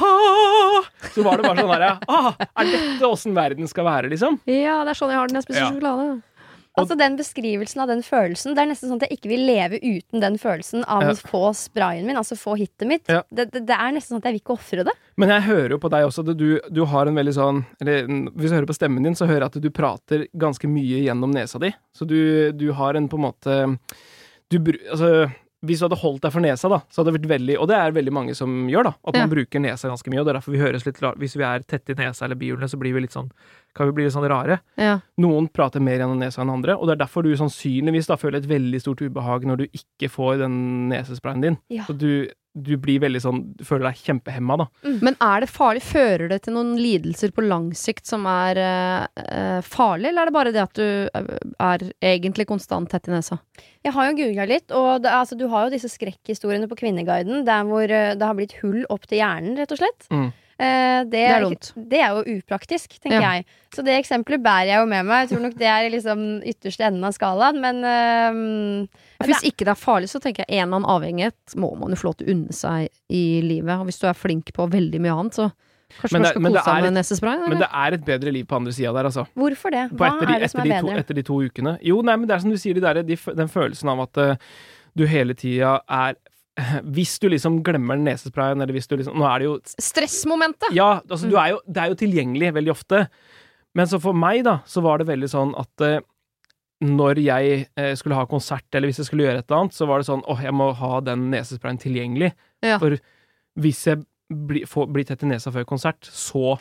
ha! 0.00 0.82
Så 1.12 1.22
var 1.26 1.36
det 1.36 1.44
bare 1.46 1.60
sånn 1.62 1.72
derre 1.74 1.94
ah, 2.08 2.32
Er 2.56 2.68
dette 2.72 3.04
åssen 3.08 3.34
verden 3.36 3.68
skal 3.68 3.84
være, 3.84 4.08
liksom? 4.12 4.38
Ja, 4.48 4.78
det 4.86 4.94
er 4.94 4.98
sånn 4.98 5.10
jeg 5.12 5.20
har 5.20 5.28
den. 5.28 5.36
jeg 5.40 5.44
spiser 5.48 5.60
Ja. 5.66 5.70
sjokolade. 5.72 6.22
Altså 6.80 6.96
Den 6.96 7.18
beskrivelsen 7.18 7.82
av 7.84 7.90
den 7.92 8.00
følelsen 8.00 8.54
Det 8.56 8.62
er 8.62 8.68
nesten 8.70 8.88
sånn 8.88 8.96
at 9.02 9.10
jeg 9.10 9.18
ikke 9.18 9.28
vil 9.34 9.42
leve 9.44 9.76
uten 9.84 10.22
den 10.24 10.38
følelsen 10.40 10.86
av 10.88 11.02
Ja. 11.04 11.10
å 11.12 11.20
få 11.20 11.42
sprayen 11.52 12.06
min, 12.08 12.16
altså 12.16 12.32
få 12.40 12.56
hitet 12.56 12.86
mitt. 12.88 13.04
Ja. 13.12 13.20
Det, 13.28 13.50
det, 13.52 13.66
det 13.68 13.76
er 13.76 13.92
nesten 13.92 14.16
sånn 14.16 14.22
at 14.24 14.30
jeg 14.30 14.38
vil 14.38 14.40
ikke 14.40 14.56
ofre 14.56 14.86
det. 14.88 14.94
Men 15.20 15.28
jeg 15.28 15.42
hører 15.50 15.74
jo 15.76 15.78
på 15.84 15.90
deg 15.92 16.06
også 16.08 16.24
at 16.24 16.32
du, 16.40 16.48
du 16.72 16.84
har 16.88 17.06
en 17.06 17.14
veldig 17.20 17.34
sånn 17.36 17.60
Eller 17.84 18.08
hvis 18.08 18.48
jeg 18.48 18.56
hører 18.56 18.70
på 18.72 18.78
stemmen 18.80 19.04
din, 19.04 19.14
så 19.14 19.28
hører 19.28 19.44
jeg 19.44 19.52
at 19.52 19.60
du 19.60 19.70
prater 19.70 20.24
ganske 20.32 20.64
mye 20.72 21.04
gjennom 21.04 21.30
nesa 21.36 21.60
di. 21.60 21.68
Så 21.92 22.08
du, 22.08 22.50
du 22.56 22.70
har 22.72 22.96
en 22.96 23.10
på 23.12 23.20
en 23.20 23.26
måte 23.28 23.60
du, 24.48 24.58
altså, 24.90 25.28
Hvis 25.64 25.78
du 25.78 25.84
hadde 25.86 25.98
holdt 26.02 26.22
deg 26.24 26.32
for 26.34 26.42
nesa, 26.42 26.68
da, 26.68 26.80
så 26.90 27.00
hadde 27.04 27.12
det 27.12 27.20
vært 27.20 27.30
veldig 27.40 27.56
Og 27.62 27.68
det 27.70 27.76
er 27.78 27.92
veldig 27.94 28.12
mange 28.12 28.34
som 28.34 28.66
gjør, 28.68 28.82
da. 28.88 28.92
At 29.06 29.14
Ja. 29.14 29.20
man 29.26 29.30
bruker 29.30 29.60
nesa 29.62 29.88
ganske 29.88 30.10
mye. 30.10 30.18
Og 30.20 30.26
det 30.26 30.32
er 30.34 30.38
derfor 30.40 30.52
vi 30.52 30.58
høres 30.58 30.84
litt 30.84 30.98
rare 31.00 31.14
Hvis 31.22 31.36
vi 31.38 31.44
er 31.46 31.60
tette 31.62 31.90
i 31.90 31.94
nesa 31.94 32.24
eller 32.24 32.34
bihulene, 32.34 32.66
så 32.68 32.78
blir 32.78 32.92
vi 32.94 33.00
litt 33.06 33.12
sånn 33.14 33.30
kan 33.74 33.86
vi 33.88 33.92
bli 33.92 34.04
litt 34.04 34.12
sånn 34.12 34.28
rare. 34.28 34.58
Ja. 34.76 34.98
Noen 35.18 35.46
prater 35.48 35.80
mer 35.80 35.96
gjennom 35.98 36.18
nesa 36.20 36.42
enn 36.42 36.50
andre, 36.52 36.74
og 36.76 36.86
det 36.88 36.92
er 37.00 37.06
derfor 37.06 37.22
du 37.24 37.30
sannsynligvis 37.32 38.06
da 38.06 38.16
føler 38.20 38.36
et 38.42 38.48
veldig 38.50 38.80
stort 38.82 39.00
ubehag 39.00 39.46
når 39.48 39.56
du 39.62 39.66
ikke 39.72 40.10
får 40.12 40.38
den 40.42 40.90
nesesprayen 40.90 41.40
din. 41.40 41.56
Ja. 41.70 41.84
Så 41.88 41.96
du, 41.96 42.28
du 42.52 42.74
blir 42.80 43.00
veldig 43.00 43.20
sånn 43.24 43.40
Du 43.56 43.64
føler 43.64 43.88
deg 43.88 44.00
kjempehemma, 44.04 44.58
da. 44.60 44.66
Men 45.04 45.16
er 45.24 45.44
det 45.44 45.50
farlig? 45.52 45.82
Fører 45.86 46.28
det 46.32 46.42
til 46.44 46.56
noen 46.56 46.74
lidelser 46.76 47.32
på 47.34 47.44
lang 47.46 47.70
sikt 47.76 48.08
som 48.08 48.26
er 48.28 48.60
eh, 48.60 49.60
farlig, 49.64 50.10
eller 50.10 50.22
er 50.22 50.30
det 50.30 50.36
bare 50.36 50.52
det 50.54 50.62
at 50.62 50.76
du 50.76 50.86
eh, 51.08 51.32
er 51.56 51.86
egentlig 52.12 52.48
konstant 52.50 52.90
tett 52.92 53.08
i 53.08 53.14
nesa? 53.14 53.40
Jeg 53.82 53.96
har 53.96 54.10
jo 54.10 54.18
googla 54.20 54.46
litt, 54.48 54.68
og 54.76 55.02
det, 55.02 55.10
altså, 55.10 55.38
du 55.38 55.48
har 55.52 55.66
jo 55.66 55.74
disse 55.74 55.90
skrekkhistoriene 55.90 56.68
på 56.70 56.78
Kvinneguiden 56.82 57.46
der 57.48 57.64
hvor 57.66 57.88
det 57.88 58.22
har 58.22 58.36
blitt 58.38 58.54
hull 58.60 58.84
opp 58.92 59.08
til 59.08 59.22
hjernen, 59.22 59.56
rett 59.58 59.74
og 59.74 59.80
slett. 59.80 60.06
Mm. 60.12 60.30
Eh, 60.62 61.02
det, 61.04 61.10
Det 61.10 61.22
er 61.34 61.42
dumt. 61.42 61.70
Det 61.90 62.00
er 62.00 62.12
jo 62.14 62.36
upraktisk, 62.38 62.94
tenker 63.02 63.20
Ja. 63.20 63.32
jeg. 63.38 63.46
Så 63.74 63.82
det 63.82 63.96
eksempelet 63.98 64.42
bærer 64.44 64.68
jeg 64.70 64.78
jo 64.78 64.86
med 64.86 65.06
meg. 65.08 65.24
Jeg 65.24 65.30
tror 65.32 65.42
nok 65.46 65.56
det 65.58 65.66
er 65.66 65.88
liksom 65.90 66.20
ytterste 66.46 66.84
enden 66.86 67.04
av 67.08 67.14
skalaen, 67.16 67.58
men 67.60 67.82
eh, 67.82 68.86
Hvis 69.26 69.40
det- 69.42 69.52
ikke 69.52 69.64
det 69.66 69.72
er 69.74 69.80
farlig, 69.80 70.08
så 70.12 70.20
tenker 70.20 70.44
jeg 70.46 70.58
en 70.60 70.68
eller 70.68 70.76
annen 70.76 70.90
avhengighet 70.94 71.56
må 71.56 71.76
man 71.78 71.90
jo 71.90 71.96
få 71.96 72.04
lov 72.10 72.16
til 72.18 72.26
å 72.26 72.30
unne 72.36 72.52
seg 72.52 72.88
i 73.10 73.40
livet. 73.42 73.80
Og 73.80 73.86
hvis 73.86 73.98
du 74.00 74.06
er 74.06 74.14
flink 74.14 74.52
på 74.52 74.68
veldig 74.70 75.00
mye 75.00 75.18
annet, 75.18 75.34
så 75.34 75.52
kanskje 76.00 76.12
man 76.12 76.22
du 76.22 76.28
skal 76.28 76.42
kose 76.42 76.76
er 76.78 76.82
med 76.82 76.94
nesespray? 76.94 77.48
Men 77.48 77.58
det 77.58 77.68
er 77.72 77.92
et 77.98 78.04
bedre 78.04 78.32
liv 78.32 78.46
på 78.46 78.56
andre 78.56 78.72
sida 78.72 78.92
der, 78.92 79.04
altså. 79.10 79.26
Hvorfor 79.36 79.70
det? 79.70 79.90
Hva 79.92 80.12
etter, 80.14 80.34
er 80.36 80.40
det 80.40 80.50
som 80.50 80.60
etter, 80.60 80.70
er 80.70 80.74
de 80.74 80.80
to, 80.80 80.86
bedre? 80.86 80.98
etter 81.02 81.14
de 81.14 81.22
to 81.22 81.40
ukene. 81.42 81.78
Jo, 81.82 82.02
nei, 82.02 82.16
men 82.16 82.28
det 82.28 82.36
er 82.36 82.38
som 82.40 82.50
du 82.50 82.56
sier, 82.56 82.74
de 82.74 82.80
der, 82.80 83.02
de, 83.02 83.16
den 83.16 83.48
følelsen 83.48 83.88
av 83.90 84.00
at 84.06 84.16
uh, 84.18 84.36
du 84.96 85.06
hele 85.06 85.34
tida 85.34 85.80
er 85.88 86.14
Hvis 86.94 87.16
du 87.22 87.28
liksom 87.32 87.60
glemmer 87.64 88.00
nesesprayen, 88.00 88.60
eller 88.60 88.76
hvis 88.76 88.90
du 88.90 88.98
liksom 88.98 89.16
Nå 89.16 89.24
er 89.24 89.40
det 89.40 89.46
jo 89.46 89.54
Stressmomentet! 89.80 90.74
Ja, 90.76 90.98
altså, 91.00 91.30
du 91.30 91.38
er 91.40 91.54
jo, 91.54 91.62
det 91.64 91.80
er 91.80 91.92
jo 91.92 92.00
tilgjengelig 92.02 92.52
veldig 92.58 92.74
ofte. 92.74 93.06
Men 93.78 93.88
så 93.88 94.00
for 94.02 94.16
meg, 94.16 94.42
da, 94.44 94.58
så 94.68 94.82
var 94.84 95.00
det 95.00 95.08
veldig 95.08 95.30
sånn 95.32 95.54
at 95.56 95.84
eh, 95.86 96.02
når 96.82 97.20
jeg 97.22 97.62
eh, 97.78 97.92
skulle 97.98 98.18
ha 98.18 98.26
konsert, 98.28 98.66
eller 98.74 98.90
hvis 98.90 99.00
jeg 99.00 99.08
skulle 99.08 99.24
gjøre 99.24 99.40
et 99.40 99.46
eller 99.46 99.62
annet, 99.62 99.76
så 99.76 99.86
var 99.88 100.02
det 100.02 100.08
sånn 100.08 100.24
åh, 100.28 100.42
jeg 100.42 100.54
må 100.56 100.68
ha 100.76 100.98
den 101.06 101.28
nesesprayen 101.32 101.80
tilgjengelig. 101.80 102.32
Ja. 102.64 102.76
For 102.82 102.98
hvis 103.62 103.80
jeg 103.86 104.02
blir, 104.32 104.66
får, 104.68 104.90
blir 104.92 105.06
tett 105.08 105.24
i 105.24 105.30
nesa 105.30 105.52
før 105.54 105.68
konsert, 105.68 106.08
så 106.08 106.58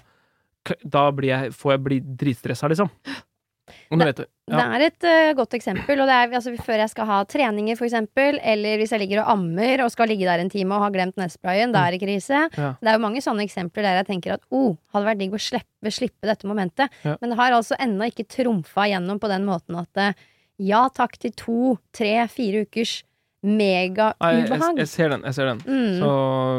Da 0.93 1.07
blir 1.09 1.31
jeg, 1.31 1.53
får 1.57 1.71
jeg 1.73 1.81
bli 1.81 1.95
dritstressa, 2.21 2.67
liksom. 2.69 2.89
Nå 3.91 3.99
vet. 4.01 4.21
Det 4.51 4.61
er 4.61 4.83
et 4.85 5.05
uh, 5.07 5.33
godt 5.37 5.55
eksempel. 5.55 6.01
Og 6.01 6.09
det 6.09 6.15
er 6.15 6.33
altså, 6.39 6.53
før 6.65 6.81
jeg 6.83 6.91
skal 6.91 7.07
ha 7.07 7.19
treninger, 7.29 7.77
for 7.79 7.87
eksempel, 7.87 8.39
eller 8.53 8.81
hvis 8.81 8.93
jeg 8.95 9.03
ligger 9.03 9.21
og 9.23 9.35
ammer 9.35 9.85
og 9.85 9.91
skal 9.93 10.11
ligge 10.11 10.27
der 10.27 10.43
en 10.43 10.51
time 10.51 10.75
og 10.75 10.85
har 10.85 10.95
glemt 10.95 11.19
nesesprayen, 11.19 11.75
da 11.75 11.85
er 11.87 11.95
det 11.95 12.01
krise. 12.03 12.47
Ja. 12.57 12.73
Det 12.79 12.91
er 12.91 12.97
jo 12.97 13.03
mange 13.05 13.23
sånne 13.23 13.45
eksempler 13.47 13.87
der 13.87 14.01
jeg 14.01 14.09
tenker 14.09 14.35
at 14.35 14.43
oh, 14.49 14.75
hadde 14.95 15.07
vært 15.11 15.21
digg 15.21 15.37
å 15.37 15.41
slippe, 15.41 15.93
slippe 15.93 16.29
dette 16.29 16.49
momentet. 16.49 16.91
Ja. 17.05 17.15
Men 17.21 17.33
det 17.33 17.39
har 17.39 17.55
altså 17.55 17.79
ennå 17.81 18.09
ikke 18.11 18.27
trumfa 18.31 18.89
gjennom 18.91 19.21
på 19.21 19.31
den 19.31 19.47
måten 19.47 19.79
at 19.79 20.01
eh, 20.01 20.27
ja 20.61 20.83
takk 20.93 21.15
til 21.21 21.33
to, 21.37 21.61
tre, 21.95 22.13
fire 22.31 22.65
ukers 22.67 22.99
megaubehag. 23.41 24.43
jeg, 24.43 24.49
jeg, 24.51 24.75
jeg 24.83 24.89
ser 24.91 25.13
den. 25.15 25.23
Jeg 25.25 25.37
ser 25.37 25.49
den. 25.49 25.61
Mm. 25.65 25.95
Så, 25.97 26.09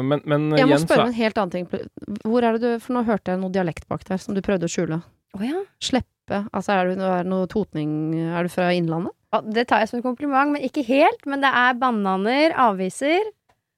men, 0.03 0.23
men 0.25 0.47
Jeg 0.57 0.67
må 0.67 0.75
igjen, 0.75 0.87
spørre 0.87 1.05
om 1.07 1.13
en 1.13 1.19
helt 1.19 1.39
annen 1.39 1.53
ting. 1.53 1.69
Hvor 2.25 2.43
er 2.43 2.57
det 2.57 2.63
du 2.63 2.83
For 2.83 2.97
nå 2.97 3.05
hørte 3.07 3.35
jeg 3.35 3.39
noe 3.43 3.53
dialekt 3.53 3.87
bak 3.91 4.03
der 4.09 4.19
som 4.19 4.35
du 4.35 4.43
prøvde 4.43 4.67
å 4.67 4.73
skjule. 4.73 4.99
Oh, 5.33 5.45
ja. 5.45 5.63
Sleppe? 6.23 6.47
Altså 6.53 6.71
er 6.73 6.93
du, 6.93 7.01
er 7.03 7.27
noe 7.27 7.47
totning 7.47 8.15
Er 8.31 8.43
du 8.43 8.49
fra 8.49 8.71
Innlandet? 8.73 9.11
Det 9.53 9.67
tar 9.67 9.81
jeg 9.81 9.89
som 9.89 9.97
en 9.97 10.03
kompliment, 10.05 10.51
men 10.53 10.61
ikke 10.61 10.83
helt. 10.85 11.23
Men 11.25 11.41
det 11.41 11.49
er 11.49 11.73
bananer, 11.73 12.53
aviser. 12.53 13.31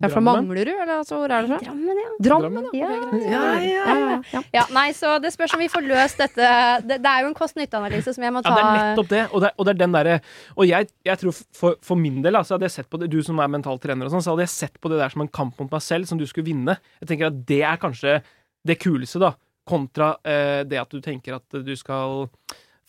Er 0.03 0.11
fra? 0.11 0.19
Manglerud, 0.19 0.67
eller 0.67 0.97
altså, 0.97 1.15
hvor 1.15 1.31
er 1.31 1.45
det 1.45 1.53
fra? 1.53 1.59
Drammen, 1.63 2.01
ja. 2.01 2.09
Drammen, 2.19 2.65
Ja, 2.75 2.89
ja. 2.91 3.21
Ja, 3.23 3.43
ja, 3.55 3.61
ja, 3.63 3.93
ja, 3.95 4.17
ja. 4.33 4.41
Ja, 4.51 4.65
nei, 4.75 4.89
så 4.91 5.13
det 5.23 5.31
spørs 5.31 5.53
om 5.55 5.63
vi 5.63 5.69
får 5.71 5.85
løst 5.87 6.19
dette. 6.19 6.49
Det, 6.83 6.97
det 6.99 7.13
er 7.13 7.23
jo 7.23 7.29
en 7.31 7.37
kost-nytte-analyse 7.39 8.11
som 8.17 8.25
jeg 8.27 8.35
må 8.35 8.43
Ja, 8.43 8.51
det 8.51 8.65
er 8.65 8.75
nettopp 8.81 9.13
det. 9.13 9.23
Og 9.31 9.45
det, 9.45 9.53
og 9.55 9.69
det 9.69 9.71
er 9.77 9.79
den 9.85 9.95
derre 9.95 10.17
Og 10.57 10.67
jeg, 10.67 10.91
jeg 11.07 11.21
tror 11.23 11.39
for, 11.55 11.79
for 11.79 11.95
min 11.95 12.19
del, 12.19 12.35
altså, 12.35 12.57
hadde 12.57 12.67
jeg 12.67 12.75
sett 12.75 12.91
på 12.91 12.99
det, 12.99 13.07
du 13.15 13.21
som 13.23 13.39
er 13.39 13.55
mental 13.55 13.79
trener 13.79 14.09
og 14.09 14.17
sånn, 14.17 14.27
så 14.27 14.35
hadde 14.35 14.43
jeg 14.49 14.55
sett 14.57 14.75
på 14.83 14.91
det 14.91 14.99
der 14.99 15.15
som 15.15 15.23
en 15.23 15.31
kamp 15.39 15.55
mot 15.63 15.71
meg 15.71 15.87
selv, 15.87 16.11
som 16.11 16.19
du 16.19 16.27
skulle 16.27 16.51
vinne. 16.51 16.75
Jeg 16.99 17.13
tenker 17.13 17.31
at 17.31 17.39
det 17.47 17.63
er 17.63 17.79
kanskje 17.79 18.19
det 18.67 18.81
kuleste, 18.83 19.23
da. 19.23 19.31
Kontra 19.65 20.13
eh, 20.23 20.61
det 20.67 20.77
at 20.81 20.91
du 20.93 21.01
tenker 21.01 21.39
at 21.39 21.57
du 21.65 21.73
skal 21.79 22.29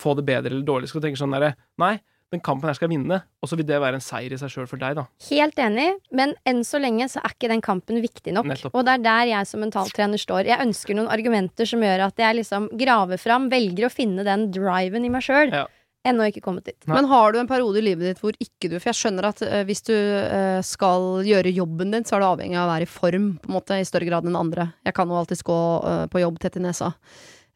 få 0.00 0.12
det 0.18 0.26
bedre 0.28 0.52
eller 0.52 0.66
dårlig. 0.66 0.90
Skal 0.90 1.00
du 1.00 1.08
tenke 1.08 1.20
sånn 1.20 1.32
derre 1.32 1.54
Nei, 1.80 1.96
den 2.34 2.42
kampen 2.44 2.68
her 2.68 2.76
skal 2.76 2.90
vinne. 2.90 3.20
Og 3.40 3.48
så 3.48 3.56
vil 3.58 3.66
det 3.68 3.78
være 3.80 4.00
en 4.00 4.04
seier 4.04 4.34
i 4.34 4.38
seg 4.40 4.50
sjøl 4.52 4.68
for 4.68 4.80
deg, 4.82 4.96
da. 4.98 5.06
Helt 5.28 5.60
enig, 5.62 5.86
men 6.16 6.34
enn 6.48 6.64
så 6.66 6.80
lenge 6.82 7.06
så 7.12 7.22
er 7.22 7.36
ikke 7.36 7.50
den 7.52 7.62
kampen 7.64 8.00
viktig 8.02 8.34
nok. 8.34 8.48
Nettopp. 8.50 8.74
Og 8.74 8.86
det 8.86 8.96
er 8.96 9.04
der 9.06 9.30
jeg 9.30 9.50
som 9.50 9.62
mentaltrener 9.62 10.20
står. 10.20 10.50
Jeg 10.50 10.66
ønsker 10.66 10.98
noen 10.98 11.10
argumenter 11.12 11.68
som 11.68 11.84
gjør 11.86 12.08
at 12.08 12.20
jeg 12.20 12.40
liksom 12.40 12.68
graver 12.76 13.22
fram, 13.22 13.48
velger 13.52 13.88
å 13.88 13.92
finne 13.92 14.26
den 14.26 14.48
driven 14.54 15.06
i 15.06 15.12
meg 15.12 15.24
sjøl. 15.26 15.54
Ja. 15.54 15.66
Ennå 16.06 16.28
ikke 16.30 16.42
kommet 16.44 16.68
dit. 16.68 16.78
Nei. 16.86 16.96
Men 16.98 17.08
har 17.10 17.34
du 17.34 17.40
en 17.40 17.50
periode 17.50 17.80
i 17.80 17.84
livet 17.84 18.10
ditt 18.10 18.22
hvor 18.22 18.36
ikke 18.42 18.70
du 18.70 18.76
For 18.78 18.90
jeg 18.92 19.00
skjønner 19.00 19.30
at 19.32 19.42
eh, 19.46 19.62
hvis 19.68 19.82
du 19.88 19.94
eh, 19.94 20.60
skal 20.66 21.22
gjøre 21.26 21.54
jobben 21.54 21.94
din, 21.94 22.06
så 22.06 22.16
er 22.16 22.22
du 22.22 22.28
avhengig 22.30 22.58
av 22.58 22.68
å 22.68 22.74
være 22.74 22.86
i 22.86 22.90
form 22.90 23.30
på 23.42 23.50
en 23.50 23.56
måte 23.58 23.80
i 23.80 23.88
større 23.88 24.08
grad 24.08 24.28
enn 24.28 24.38
andre. 24.38 24.70
Jeg 24.86 24.96
kan 24.96 25.10
jo 25.10 25.18
alltids 25.18 25.46
gå 25.46 25.62
eh, 25.90 26.04
på 26.12 26.22
jobb 26.22 26.38
tett 26.42 26.60
i 26.60 26.64
nesa. 26.66 26.92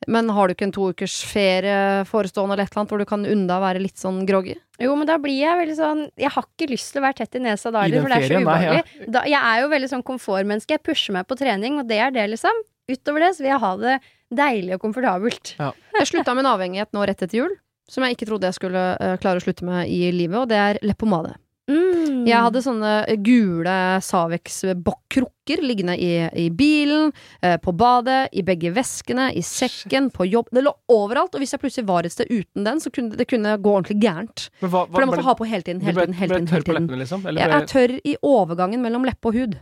Men 0.08 0.30
har 0.32 0.48
du 0.48 0.54
ikke 0.54 0.64
en 0.64 0.72
to 0.72 0.86
ukers 0.94 1.18
ferie 1.28 2.04
forestående 2.08 2.54
eller 2.54 2.64
et 2.64 2.72
eller 2.72 2.82
annet 2.82 2.92
hvor 2.94 3.02
du 3.02 3.08
kan 3.08 3.26
unne 3.26 3.44
deg 3.44 3.56
å 3.58 3.64
være 3.66 3.82
litt 3.84 4.00
sånn 4.00 4.22
groggy? 4.28 4.54
Jo, 4.80 4.94
men 4.96 5.08
da 5.08 5.18
blir 5.20 5.36
jeg 5.36 5.58
veldig 5.60 5.74
sånn 5.76 5.98
Jeg 6.16 6.32
har 6.32 6.46
ikke 6.46 6.70
lyst 6.70 6.94
til 6.94 7.02
å 7.02 7.04
være 7.04 7.18
tett 7.18 7.36
i 7.36 7.42
nesa 7.44 7.72
da 7.74 7.82
heller, 7.84 8.06
for 8.06 8.14
det 8.14 8.16
er 8.16 8.24
så 8.24 8.30
ferien, 8.30 8.46
nei, 8.48 8.54
ja. 8.64 8.70
ubehagelig. 8.78 9.10
Da, 9.12 9.24
jeg 9.28 9.40
er 9.50 9.60
jo 9.60 9.72
veldig 9.74 9.90
sånn 9.92 10.06
komfortmenneske. 10.08 10.78
Jeg 10.78 10.84
pusher 10.88 11.16
meg 11.18 11.28
på 11.28 11.36
trening, 11.40 11.82
og 11.82 11.90
det 11.90 12.00
er 12.00 12.14
det, 12.16 12.24
liksom. 12.32 12.62
Utover 12.90 13.26
det 13.26 13.34
så 13.36 13.44
vil 13.44 13.52
jeg 13.52 13.62
ha 13.62 13.72
det 13.82 13.98
deilig 14.40 14.76
og 14.76 14.84
komfortabelt. 14.86 15.52
Jeg 15.58 16.08
slutta 16.08 16.34
med 16.34 16.46
en 16.46 16.52
avhengighet 16.54 16.96
nå 16.96 17.04
rett 17.04 17.20
etter 17.26 17.42
jul, 17.42 17.52
som 17.90 18.06
jeg 18.06 18.16
ikke 18.16 18.30
trodde 18.30 18.46
jeg 18.46 18.58
skulle 18.60 18.86
uh, 18.96 19.16
klare 19.20 19.42
å 19.42 19.44
slutte 19.44 19.66
med 19.66 19.90
i 19.90 20.04
livet, 20.14 20.38
og 20.44 20.50
det 20.52 20.58
er 20.62 20.80
leppepomade. 20.86 21.34
Mm. 21.70 22.24
Jeg 22.26 22.34
hadde 22.42 22.60
sånne 22.64 22.92
gule 23.22 23.74
Savex-krukker 24.02 25.62
liggende 25.62 25.94
i, 25.98 26.08
i 26.34 26.48
bilen, 26.50 27.12
eh, 27.42 27.56
på 27.62 27.72
badet, 27.76 28.28
i 28.34 28.42
begge 28.46 28.72
veskene, 28.74 29.28
i 29.36 29.42
sekken, 29.46 30.10
på 30.14 30.26
jobb. 30.26 30.50
Det 30.54 30.64
lå 30.66 30.72
overalt, 30.90 31.34
og 31.34 31.42
hvis 31.42 31.54
jeg 31.54 31.62
plutselig 31.62 31.86
var 31.88 32.08
et 32.08 32.14
sted 32.14 32.30
uten 32.30 32.66
den, 32.66 32.82
så 32.82 32.90
kunne 32.94 33.16
det 33.18 33.28
kunne 33.30 33.56
gå 33.62 33.74
ordentlig 33.76 34.00
gærent. 34.02 34.48
Men 34.64 34.72
hva, 34.72 34.84
For 34.86 34.98
den 34.98 35.08
ble- 35.08 35.14
måtte 35.14 35.28
ha 35.28 35.36
på 35.38 35.48
hele 35.50 35.66
tiden, 35.66 35.80
du 35.80 35.86
hele 35.86 35.98
ble, 36.00 36.06
tiden, 36.08 36.18
hele 36.20 36.34
ble 36.40 36.50
tørr 36.50 36.66
på 36.66 36.76
leppene, 36.76 37.00
liksom? 37.04 37.26
Eller 37.26 37.40
Jeg 37.44 37.52
ble, 37.52 37.60
er 37.62 37.72
tørr 37.74 37.96
i 38.02 38.16
overgangen 38.34 38.82
mellom 38.82 39.06
leppe 39.06 39.30
og 39.30 39.38
hud. 39.38 39.58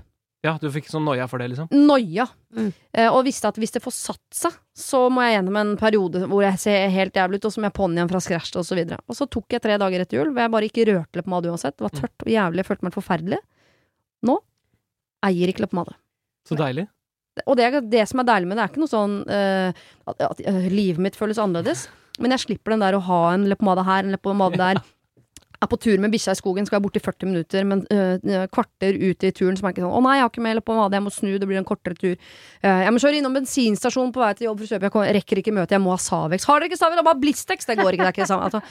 Ja, 0.47 0.53
du 0.63 0.69
fikk 0.71 0.87
sånn 0.87 1.03
noia 1.07 1.25
for 1.29 1.43
det, 1.43 1.49
liksom? 1.51 1.67
Noia. 1.75 2.29
Mm. 2.55 2.69
Eh, 2.95 3.09
og 3.11 3.25
visste 3.27 3.49
at 3.51 3.57
hvis 3.59 3.73
det 3.75 3.83
får 3.83 3.95
satt 3.97 4.23
seg, 4.39 4.55
så 4.79 5.01
må 5.11 5.25
jeg 5.27 5.35
gjennom 5.39 5.57
en 5.59 5.73
periode 5.81 6.21
hvor 6.31 6.45
jeg 6.45 6.61
ser 6.63 6.85
helt 6.95 7.17
jævlig 7.19 7.41
ut, 7.41 7.49
og 7.49 7.55
så 7.57 7.61
må 7.65 7.67
jeg 7.71 7.77
på'n 7.81 7.97
igjen 7.99 8.11
fra 8.13 8.21
scratch 8.23 8.55
og 8.61 8.67
så 8.69 8.79
videre. 8.79 9.01
Og 9.11 9.19
så 9.19 9.27
tok 9.27 9.57
jeg 9.57 9.65
tre 9.65 9.79
dager 9.83 10.05
etter 10.05 10.21
jul 10.21 10.31
hvor 10.31 10.45
jeg 10.45 10.53
bare 10.55 10.69
ikke 10.71 10.87
rørte 10.93 11.19
leppepomade 11.19 11.51
uansett. 11.51 11.75
Det 11.79 11.89
var 11.89 11.97
tørt 11.99 12.23
og 12.27 12.31
jævlig, 12.31 12.63
jeg 12.63 12.69
følte 12.71 12.87
meg 12.87 12.93
helt 12.93 13.01
forferdelig. 13.01 13.41
Nå 14.31 14.37
eier 15.27 15.51
ikke 15.51 15.65
leppepomade. 15.67 15.97
Så 16.49 16.57
deilig. 16.59 16.87
Og 17.47 17.55
det, 17.59 17.65
er- 17.69 17.85
det 17.91 18.05
som 18.11 18.23
er 18.23 18.27
deilig 18.31 18.49
med 18.51 18.59
det, 18.59 18.65
er 18.65 18.71
ikke 18.73 18.83
noe 18.83 18.91
sånn 18.95 19.19
eh, 19.31 19.83
at, 20.11 20.23
at 20.31 20.41
eh, 20.47 20.69
livet 20.73 21.03
mitt 21.03 21.19
føles 21.19 21.39
annerledes. 21.43 21.89
Men 22.23 22.35
jeg 22.35 22.43
slipper 22.47 22.75
den 22.75 22.83
der 22.83 22.97
å 22.99 23.03
ha 23.07 23.19
en 23.35 23.45
leppepomade 23.51 23.85
her, 23.87 24.07
en 24.07 24.15
leppepomade 24.15 24.59
der. 24.65 24.81
Er 25.59 25.67
på 25.67 25.79
tur 25.83 25.99
med 25.99 26.13
bikkja 26.15 26.37
i 26.37 26.39
skogen, 26.39 26.67
skal 26.67 26.77
være 26.77 26.85
borte 26.85 27.01
i 27.01 27.03
40 27.03 27.31
minutter, 27.33 27.65
men 27.67 27.81
eh, 27.91 28.45
kvarter 28.55 28.95
ut 28.95 29.25
i 29.27 29.33
turen 29.35 29.57
så 29.59 29.67
er 29.67 29.73
jeg 29.75 29.83
sånn 29.83 29.91
'Å 29.91 30.03
nei, 30.05 30.15
jeg 30.19 30.23
har 30.23 30.31
ikke 30.31 30.45
med 30.45 30.59
leppepomade, 30.59 30.95
jeg 30.95 31.03
må 31.03 31.11
snu, 31.11 31.33
det 31.35 31.49
blir 31.51 31.59
en 31.59 31.67
kortere 31.67 31.99
tur'. 31.99 32.15
Uh, 32.63 32.85
jeg 32.87 32.93
må 32.95 33.03
kjøre 33.03 33.19
innom 33.19 33.35
bensinstasjonen 33.35 34.15
på 34.15 34.23
vei 34.23 34.33
til 34.39 34.47
jobb 34.47 34.63
for 34.63 34.69
å 34.69 34.71
kjøpe, 34.71 35.03
jeg 35.09 35.17
rekker 35.19 35.43
ikke 35.43 35.57
møte, 35.57 35.75
jeg 35.75 35.83
må 35.83 35.91
ha 35.91 35.99
Savex. 35.99 36.47
Har 36.47 36.61
dere 36.61 36.71
ikke 36.71 36.79
Savex? 36.79 36.95
Det 36.95 37.03
er 37.03 37.11
bare 37.11 37.23
Blistex! 37.25 37.67
Det 37.67 37.77
går 37.77 37.91
ikke, 37.91 38.07
det 38.07 38.13
er 38.13 38.15
ikke 38.15 38.27
det 38.27 38.31
samme. 38.31 38.47
Altså, 38.47 38.63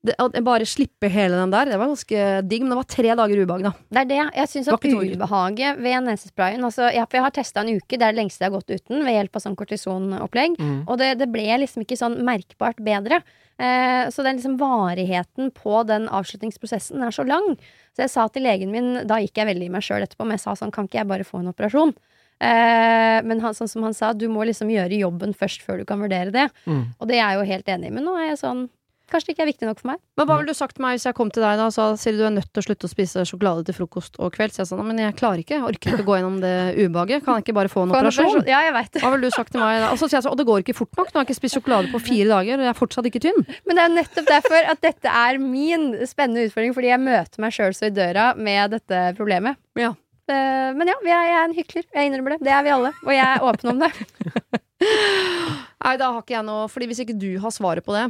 det, 0.00 0.14
at 0.16 0.36
jeg 0.36 0.44
bare 0.46 0.64
slippe 0.68 1.10
hele 1.12 1.36
den 1.36 1.50
der, 1.52 1.68
det 1.68 1.76
var 1.76 1.90
ganske 1.90 2.20
digg, 2.48 2.62
men 2.64 2.72
det 2.72 2.78
var 2.78 2.86
tre 2.88 3.16
dager 3.20 3.42
ubehag, 3.42 3.64
da. 3.66 3.72
Det 3.92 4.00
er 4.00 4.08
det. 4.08 4.20
Jeg 4.38 4.50
syns 4.54 4.70
at 4.72 4.86
ubehaget 4.88 5.82
ved 5.84 6.06
nesesprayen 6.06 6.64
altså, 6.64 6.86
jeg, 6.88 7.04
For 7.04 7.18
jeg 7.18 7.26
har 7.26 7.34
testa 7.36 7.60
en 7.60 7.74
uke, 7.74 7.98
det 7.98 8.06
er 8.06 8.14
det 8.14 8.20
lengste 8.22 8.46
jeg 8.46 8.48
har 8.48 8.56
gått 8.56 8.72
uten, 8.72 9.04
ved 9.04 9.18
hjelp 9.18 9.36
av 9.36 9.44
sånn 9.44 9.58
kortisonopplegg. 9.60 10.56
Mm. 10.56 10.78
Og 10.86 11.00
det, 11.02 11.10
det 11.20 11.28
ble 11.34 11.44
liksom 11.66 11.84
ikke 11.84 12.00
sånn 12.00 12.16
merkbart 12.24 12.80
bedre. 12.86 13.20
Eh, 13.60 14.06
så 14.08 14.24
den 14.24 14.40
liksom 14.40 14.56
varigheten 14.62 15.52
på 15.52 15.82
den 15.84 16.08
avslutningsprosessen 16.08 17.04
er 17.04 17.12
så 17.12 17.28
lang. 17.28 17.52
Så 17.92 18.06
jeg 18.06 18.14
sa 18.14 18.24
til 18.32 18.48
legen 18.48 18.72
min, 18.72 19.02
da 19.04 19.20
gikk 19.20 19.36
jeg 19.36 19.50
veldig 19.52 19.68
i 19.68 19.74
meg 19.76 19.84
sjøl 19.84 20.06
etterpå, 20.06 20.24
men 20.24 20.38
jeg 20.38 20.46
sa 20.46 20.56
sånn, 20.56 20.72
kan 20.72 20.88
ikke 20.88 21.02
jeg 21.02 21.12
bare 21.12 21.28
få 21.28 21.42
en 21.42 21.52
operasjon? 21.52 21.92
Eh, 22.40 23.20
men 23.20 23.44
han, 23.44 23.52
sånn 23.52 23.68
som 23.68 23.84
han 23.84 23.92
sa, 23.92 24.14
du 24.16 24.30
må 24.32 24.48
liksom 24.48 24.72
gjøre 24.72 25.02
jobben 25.02 25.36
først 25.36 25.60
før 25.66 25.82
du 25.82 25.88
kan 25.88 26.00
vurdere 26.00 26.32
det. 26.32 26.48
Mm. 26.64 26.84
Og 26.96 27.10
det 27.10 27.20
er 27.20 27.26
jeg 27.26 27.40
jo 27.42 27.48
helt 27.52 27.74
enig 27.76 27.90
i, 27.90 27.98
men 28.00 28.08
nå 28.08 28.16
er 28.16 28.30
jeg 28.30 28.44
sånn 28.46 28.70
Kanskje 29.10 29.30
det 29.30 29.34
ikke 29.34 29.42
er 29.44 29.48
viktig 29.50 29.66
nok 29.68 29.80
for 29.82 29.90
meg. 29.90 29.98
Men 30.20 30.26
hva 30.28 30.36
ville 30.38 30.52
du 30.54 30.58
sagt 30.58 30.76
til 30.78 30.84
meg 30.84 30.94
hvis 30.96 31.06
jeg 31.08 31.16
kom 31.18 31.30
til 31.34 31.42
deg 31.42 31.58
da 31.58 31.66
og 31.68 31.74
sa 31.74 31.88
Siri, 31.98 32.16
du 32.20 32.24
er 32.28 32.34
nødt 32.34 32.48
til 32.54 32.62
å 32.62 32.66
slutte 32.66 32.86
å 32.86 32.90
spise 32.92 33.24
sjokolade 33.26 33.64
til 33.66 33.76
frokost 33.76 34.18
og 34.22 34.32
kveld? 34.36 34.54
Så 34.54 34.62
jeg 34.62 34.70
sa 34.70 34.78
men 34.80 35.00
jeg 35.02 35.16
klarer 35.18 35.42
ikke, 35.42 35.56
jeg 35.58 35.66
orker 35.66 35.94
ikke 35.96 36.04
å 36.04 36.08
gå 36.08 36.18
gjennom 36.20 36.36
det 36.44 36.52
ubehaget. 36.78 37.24
Kan 37.26 37.38
jeg 37.40 37.46
ikke 37.48 37.56
bare 37.58 37.72
få 37.72 37.84
en 37.86 37.94
operasjon? 37.94 38.44
Ja, 38.48 38.60
jeg 38.68 38.74
vet. 38.78 39.00
Hva 39.02 39.10
ville 39.14 39.26
du 39.30 39.34
sagt 39.34 39.50
til 39.54 39.62
meg 39.64 39.80
da? 39.82 39.88
Og 39.94 39.98
så 40.00 40.06
sier 40.08 40.20
jeg 40.20 40.26
sånn, 40.28 40.36
og 40.36 40.40
det 40.42 40.46
går 40.50 40.62
ikke 40.64 40.76
fort 40.78 40.94
nok, 41.00 41.10
nå 41.10 41.18
har 41.20 41.26
jeg 41.26 41.30
ikke 41.32 41.40
spist 41.40 41.58
sjokolade 41.58 41.90
på 41.94 42.02
fire 42.06 42.28
dager, 42.30 42.60
og 42.60 42.66
jeg 42.68 42.72
er 42.74 42.78
fortsatt 42.78 43.10
ikke 43.10 43.24
tynn. 43.26 43.42
Men 43.66 43.80
det 43.80 43.86
er 43.88 43.96
nettopp 43.96 44.30
derfor 44.30 44.70
at 44.74 44.84
dette 44.86 45.16
er 45.24 45.40
min 45.42 45.90
spennende 46.06 46.46
utfordring, 46.48 46.76
fordi 46.78 46.92
jeg 46.92 47.02
møter 47.02 47.42
meg 47.44 47.56
sjøl 47.56 47.74
så 47.76 47.90
i 47.90 47.94
døra 47.96 48.30
med 48.38 48.76
dette 48.78 49.02
problemet. 49.18 49.58
Ja. 49.78 49.90
Eh, 50.30 50.70
Men 50.78 50.86
ja, 50.86 50.94
jeg 51.02 51.34
er 51.34 51.44
en 51.48 51.54
hykler. 51.56 51.84
Jeg 51.90 52.06
innrømmer 52.10 52.36
det. 52.36 52.44
Det 52.46 52.52
er 52.54 52.62
vi 52.62 52.70
alle. 52.70 52.92
Og 53.02 53.10
jeg 53.16 53.26
er 53.26 53.42
åpen 53.42 53.72
om 53.74 53.80
det. 53.82 53.90
Nei, 54.80 55.94
da 56.00 56.10
har 56.12 56.20
ikke 56.22 56.36
jeg 56.36 56.46
noe, 56.46 56.68
fordi 56.70 56.86
hvis 56.90 57.02
ikke 57.04 57.16
du 57.20 57.30
har 57.42 57.52
svaret 57.54 57.84
på 57.84 57.94
det, 57.96 58.06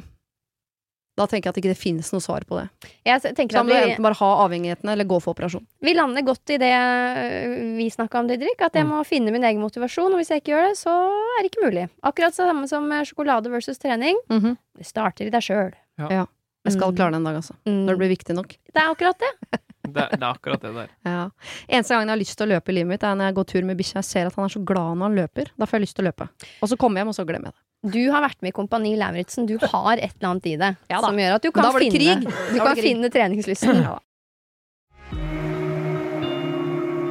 da 1.20 1.26
tenker 1.28 1.50
jeg 1.50 1.52
at 1.54 1.60
ikke 1.60 1.72
det 1.74 1.78
finnes 1.80 2.08
noe 2.14 2.24
svar 2.24 2.46
på 2.48 2.56
det. 2.56 2.66
Jeg 3.04 3.20
Så 3.20 3.34
tenker 3.36 3.58
da 3.58 3.62
må 3.66 3.74
du 3.76 3.76
enten 3.92 4.06
bare 4.08 4.16
ha 4.18 4.30
avhengighetene, 4.46 4.94
eller 4.96 5.04
gå 5.10 5.18
for 5.20 5.34
operasjon. 5.36 5.66
vi 5.84 5.92
lander 5.94 6.24
godt 6.24 6.54
i 6.56 6.58
det 6.62 6.72
øh, 6.72 7.76
vi 7.76 7.88
snakka 7.92 8.18
om, 8.22 8.26
Didrik. 8.30 8.60
At 8.64 8.74
jeg 8.74 8.84
Mm. 8.86 8.90
må 8.96 9.04
finne 9.06 9.30
min 9.32 9.44
egen 9.44 9.60
motivasjon. 9.60 10.12
Og 10.12 10.18
hvis 10.18 10.30
jeg 10.32 10.40
ikke 10.42 10.52
gjør 10.56 10.68
det, 10.70 10.76
så 10.80 10.90
er 10.90 11.42
det 11.44 11.50
ikke 11.52 11.64
mulig. 11.68 11.88
Akkurat 12.02 12.32
det 12.32 12.40
samme 12.40 12.66
som 12.68 12.88
sjokolade 13.04 13.50
versus 13.52 13.78
trening. 13.78 14.16
Mhm. 14.30 14.56
Det 14.78 14.86
starter 14.86 15.26
i 15.26 15.30
deg 15.30 15.42
sjøl. 15.42 15.72
Jeg 15.98 16.72
skal 16.74 16.90
Mm. 16.92 16.96
klare 16.96 17.10
det 17.12 17.16
en 17.16 17.24
dag, 17.24 17.36
altså. 17.36 17.54
Når 17.66 17.86
det 17.88 17.98
blir 17.98 18.16
viktig 18.16 18.34
nok. 18.36 18.48
Det 18.72 18.76
er 18.76 18.90
akkurat 18.94 19.18
det. 19.18 19.32
Det, 19.90 19.96
er- 19.96 20.10
det 20.12 20.22
er 20.22 20.34
akkurat 20.34 20.60
det 20.60 20.74
der. 20.74 20.88
Ja. 21.06 21.30
Eneste 21.66 21.88
gangen 21.96 22.06
jeg 22.06 22.14
har 22.14 22.20
lyst 22.20 22.36
til 22.36 22.46
å 22.46 22.50
løpe 22.52 22.68
i 22.68 22.74
livet 22.76 22.86
mitt, 22.86 23.02
er 23.02 23.14
når 23.16 23.24
jeg 23.30 23.34
går 23.34 23.46
tur 23.48 23.62
med 23.64 23.76
bikkja. 23.78 23.94
Jeg 23.96 24.04
ser 24.04 24.26
at 24.28 24.34
han 24.36 24.44
er 24.44 24.52
så 24.52 24.60
glad 24.64 24.98
når 25.00 25.08
han 25.08 25.16
løper. 25.16 25.46
Da 25.58 25.64
får 25.66 25.78
jeg 25.80 25.82
lyst 25.86 25.96
til 25.96 26.04
å 26.04 26.08
løpe. 26.12 26.28
Og 26.62 26.68
så 26.68 26.76
kommer 26.76 27.00
jeg 27.00 27.06
hjem, 27.06 27.08
og 27.08 27.16
så 27.16 27.24
glemmer 27.26 27.48
jeg 27.50 27.54
det. 27.56 27.62
Du 27.80 28.02
har 28.12 28.20
vært 28.20 28.42
med 28.44 28.52
i 28.52 28.52
Kompani 28.52 28.92
Lauritzen. 29.00 29.46
Du 29.48 29.54
har 29.56 29.96
et 29.96 30.12
eller 30.12 30.28
annet 30.28 30.46
i 30.50 30.56
det 30.60 30.74
Ja 30.90 30.98
som 31.00 31.16
gjør 31.16 31.38
at 31.38 31.44
du 31.46 31.50
kan 31.56 31.70
finne, 31.72 31.96
krig. 31.96 32.26
du 32.28 32.58
kan 32.60 32.74
krig. 32.76 32.84
finne 32.84 33.08
treningslysten. 33.08 33.78
Ja. 33.86 33.96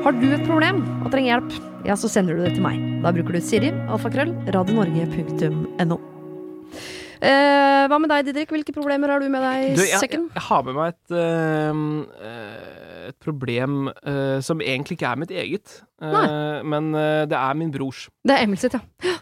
Har 0.05 0.13
du 0.15 0.27
et 0.29 0.43
problem 0.45 0.83
og 1.01 1.09
trenger 1.11 1.33
hjelp, 1.33 1.55
ja, 1.89 1.95
så 1.97 2.07
sender 2.11 2.37
du 2.37 2.45
det 2.45 2.53
til 2.53 2.63
meg. 2.63 2.77
Da 3.03 3.11
bruker 3.15 3.35
du 3.35 3.41
Siri, 3.43 3.71
alfakrøll, 3.89 4.31
radionorge.no. 4.53 5.97
Eh, 7.19 7.81
hva 7.89 7.97
med 7.99 8.13
deg, 8.13 8.29
Didrik? 8.29 8.53
Hvilke 8.53 8.71
problemer 8.75 9.11
har 9.11 9.19
du 9.19 9.27
med 9.27 9.43
deg 9.43 9.63
i 9.65 9.73
Du, 9.75 9.81
jeg, 9.83 9.99
sekken? 9.99 10.29
jeg 10.37 10.43
har 10.45 10.61
med 10.69 10.77
meg 10.77 10.93
et, 10.93 11.15
øh, 11.17 13.09
et 13.09 13.17
problem 13.25 13.89
uh, 13.89 14.37
som 14.45 14.61
egentlig 14.63 14.99
ikke 14.99 15.09
er 15.09 15.19
mitt 15.25 15.33
eget, 15.33 15.81
uh, 15.99 16.61
men 16.61 16.93
det 16.93 17.35
er 17.41 17.59
min 17.59 17.73
brors. 17.73 18.05
Det 18.23 18.37
er 18.37 18.45
Emil 18.45 18.61
sitt, 18.61 18.77
ja. 18.77 19.17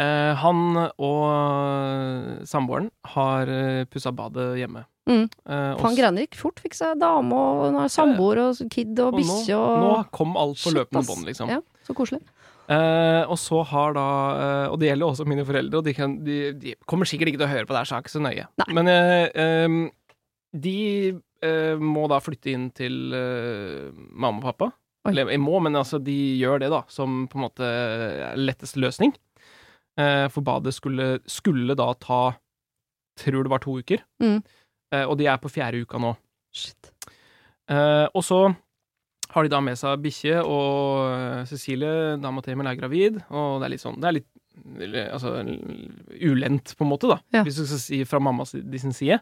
Eh, 0.00 0.32
han 0.40 0.62
og 0.96 2.46
samboeren 2.48 2.88
har 3.12 3.50
uh, 3.50 3.84
pussa 3.92 4.12
badet 4.16 4.54
hjemme. 4.62 4.86
Mm. 5.10 5.24
Eh, 5.26 5.80
Han 5.82 5.96
greier 5.98 6.22
ikke 6.22 6.38
fort. 6.38 6.60
Fikk 6.62 6.76
seg 6.78 7.00
dame 7.00 7.34
og 7.34 7.64
hun 7.66 7.78
har 7.80 7.90
samboer 7.90 8.38
og 8.44 8.60
kid 8.70 8.94
og 9.02 9.18
og 9.18 9.24
nå, 9.26 9.38
og 9.58 9.80
nå 9.82 9.96
kom 10.14 10.36
alt 10.38 10.62
på 10.62 10.72
løpende 10.76 11.02
bånd, 11.08 11.26
liksom. 11.26 11.50
Ja, 11.50 11.58
så 11.86 11.96
koselig. 11.98 12.22
Eh, 12.70 13.22
og 13.26 13.34
så 13.42 13.58
har 13.66 13.96
da 13.96 14.04
eh, 14.38 14.66
Og 14.70 14.76
det 14.78 14.86
gjelder 14.86 15.08
også 15.10 15.24
mine 15.26 15.42
foreldre, 15.44 15.80
og 15.80 15.84
de, 15.88 15.94
kan, 15.96 16.14
de, 16.24 16.36
de 16.54 16.76
kommer 16.86 17.10
sikkert 17.10 17.32
ikke 17.32 17.40
til 17.42 17.48
å 17.48 17.50
høre 17.50 17.66
på 17.66 17.74
det 17.74 17.80
her, 17.82 17.90
så 17.90 17.96
er 17.98 18.04
ikke 18.04 18.14
så 18.14 18.22
nøye. 18.22 18.46
Nei. 18.62 18.68
Men 18.78 18.92
eh, 18.92 19.74
de 20.62 20.76
eh, 21.42 21.82
må 21.82 22.06
da 22.12 22.20
flytte 22.22 22.54
inn 22.54 22.70
til 22.76 23.16
eh, 23.18 23.90
mamma 24.14 24.38
og 24.38 24.46
pappa. 24.52 24.70
Oi. 25.02 25.10
Eller 25.10 25.34
må, 25.42 25.58
men 25.58 25.74
altså, 25.74 25.98
de 25.98 26.14
gjør 26.38 26.62
det, 26.62 26.70
da, 26.70 26.84
som 26.92 27.24
på 27.26 27.40
en 27.40 27.46
måte 27.48 27.68
lettest 28.38 28.78
løsning. 28.78 29.10
Eh, 30.00 30.26
for 30.32 30.44
badet 30.46 30.72
skulle, 30.74 31.18
skulle 31.28 31.76
da 31.76 31.92
ta 32.00 32.22
Tror 33.20 33.44
det 33.44 33.50
var 33.52 33.60
to 33.60 33.74
uker. 33.76 34.00
Mm. 34.22 34.38
Eh, 34.92 35.02
og 35.04 35.18
de 35.20 35.26
er 35.28 35.40
på 35.40 35.50
fjerde 35.52 35.82
uka 35.84 35.98
nå. 36.00 36.14
Shit. 36.56 36.88
Eh, 37.68 38.06
og 38.08 38.24
så 38.24 38.38
har 39.32 39.44
de 39.44 39.52
da 39.52 39.60
med 39.64 39.76
seg 39.80 40.00
bikkje, 40.00 40.38
og 40.44 41.44
Cecilie, 41.48 42.16
dama 42.20 42.40
til 42.44 42.54
Emil, 42.54 42.70
er 42.70 42.78
gravid. 42.80 43.20
Og 43.28 43.60
det 43.60 43.68
er 43.68 43.74
litt 43.74 43.84
sånn 43.84 44.00
Det 44.00 44.08
er 44.08 44.16
litt 44.16 44.30
altså, 45.12 45.34
ulendt, 46.24 46.74
på 46.76 46.84
en 46.84 46.92
måte, 46.92 47.12
da, 47.12 47.20
Ja. 47.36 47.44
hvis 47.44 47.60
du 47.60 47.66
skal 47.66 47.84
si 47.84 48.02
fra 48.08 48.20
mammas 48.20 48.52
sin 48.56 48.96
side. 48.96 49.20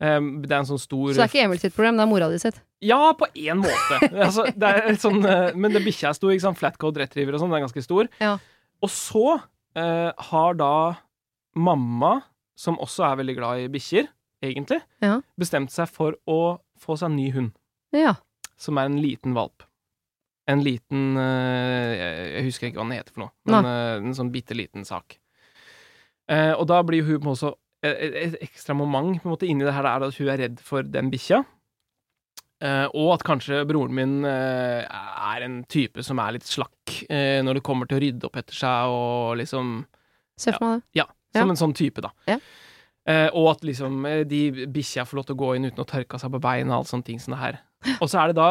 Eh, 0.00 0.20
det 0.20 0.52
er 0.52 0.60
en 0.60 0.68
sånn 0.68 0.80
stor 0.80 1.12
Så 1.12 1.16
det 1.16 1.24
er 1.24 1.32
ikke 1.32 1.44
Emil 1.48 1.60
sitt 1.64 1.76
problem, 1.76 1.96
det 1.96 2.04
er 2.04 2.12
mora 2.12 2.28
di 2.28 2.38
sitt. 2.38 2.60
Ja, 2.84 3.12
på 3.16 3.32
én 3.32 3.64
måte. 3.64 4.00
altså, 4.28 4.44
det 4.52 4.76
er 4.76 5.00
sånn, 5.00 5.24
men 5.56 5.72
det 5.72 5.84
bikkja 5.88 6.12
er 6.12 6.20
stor, 6.20 6.36
ikke 6.36 6.48
sant? 6.50 6.60
Flatcode 6.60 7.00
retriever 7.00 7.36
og 7.36 7.40
sånn, 7.40 7.48
den 7.52 7.62
er 7.62 7.68
ganske 7.68 7.84
stor. 7.84 8.08
Ja. 8.20 8.36
Og 8.84 8.92
så 8.92 9.38
eh, 9.76 10.10
har 10.30 10.54
da 10.58 10.70
mamma, 11.56 12.14
som 12.56 12.78
også 12.80 13.04
er 13.10 13.18
veldig 13.22 13.36
glad 13.36 13.62
i 13.64 13.68
bikkjer, 13.72 14.08
egentlig, 14.44 14.80
Ja. 15.02 15.20
bestemt 15.38 15.70
seg 15.72 15.88
for 15.92 16.16
å 16.28 16.58
få 16.80 16.96
seg 16.98 17.10
en 17.10 17.16
ny 17.16 17.30
hund 17.32 17.52
Ja. 17.92 18.14
som 18.56 18.78
er 18.78 18.86
en 18.88 18.98
liten 19.00 19.34
valp. 19.36 19.62
En 20.48 20.62
liten 20.62 21.16
eh, 21.18 22.36
Jeg 22.36 22.44
husker 22.46 22.68
ikke 22.68 22.78
hva 22.80 22.88
den 22.88 22.98
heter 22.98 23.12
for 23.12 23.20
noe, 23.26 23.32
men 23.46 23.64
eh, 23.66 23.96
en 24.06 24.14
sånn 24.14 24.30
bitte 24.32 24.54
liten 24.56 24.84
sak. 24.86 25.18
Eh, 26.28 26.52
og 26.54 26.66
da 26.68 26.82
blir 26.82 27.04
hun 27.06 27.20
på 27.20 27.24
en 27.26 27.32
måte 27.32 27.40
så 27.44 27.54
et, 27.86 28.14
et 28.14 28.36
ekstra 28.42 28.74
moment 28.74 29.20
på 29.22 29.28
en 29.28 29.34
måte 29.36 29.46
inni 29.46 29.64
det 29.66 29.74
her 29.76 29.84
er 29.86 30.02
at 30.06 30.16
hun 30.16 30.28
er 30.32 30.38
redd 30.40 30.60
for 30.64 30.82
den 30.82 31.10
bikkja. 31.12 31.44
Eh, 32.64 32.86
og 32.96 33.10
at 33.18 33.24
kanskje 33.26 33.58
broren 33.68 33.92
min 33.92 34.12
uh, 34.24 34.80
er 35.34 35.42
en 35.44 35.58
type 35.68 36.00
som 36.06 36.16
er 36.24 36.38
litt 36.38 36.46
slakk 36.48 36.94
uh, 37.10 37.42
når 37.44 37.58
det 37.58 37.62
kommer 37.66 37.84
til 37.90 37.98
å 37.98 38.00
rydde 38.00 38.28
opp 38.30 38.38
etter 38.40 38.56
seg 38.56 38.92
og 38.94 39.34
liksom 39.42 39.74
det. 40.40 40.70
Ja, 40.96 41.04
Ja. 41.34 41.42
som 41.42 41.52
en 41.52 41.56
sånn 41.60 41.74
type, 41.76 42.00
da. 42.00 42.10
Ja. 42.28 42.38
Og 43.36 43.50
at 43.52 43.60
liksom 43.62 44.02
de 44.26 44.66
bikkja 44.72 45.04
får 45.06 45.16
lov 45.20 45.26
til 45.28 45.36
å 45.36 45.38
gå 45.38 45.50
inn 45.56 45.68
uten 45.68 45.84
å 45.84 45.86
tørke 45.86 46.18
seg 46.18 46.32
på 46.32 46.40
beina 46.42 46.72
og 46.74 46.78
alle 46.80 46.90
sånne 46.90 47.06
ting 47.06 47.20
som 47.22 47.34
det 47.36 47.38
her. 47.40 47.58
Og 48.00 48.08
så 48.10 48.18
er 48.22 48.32
det 48.32 48.36
da 48.40 48.48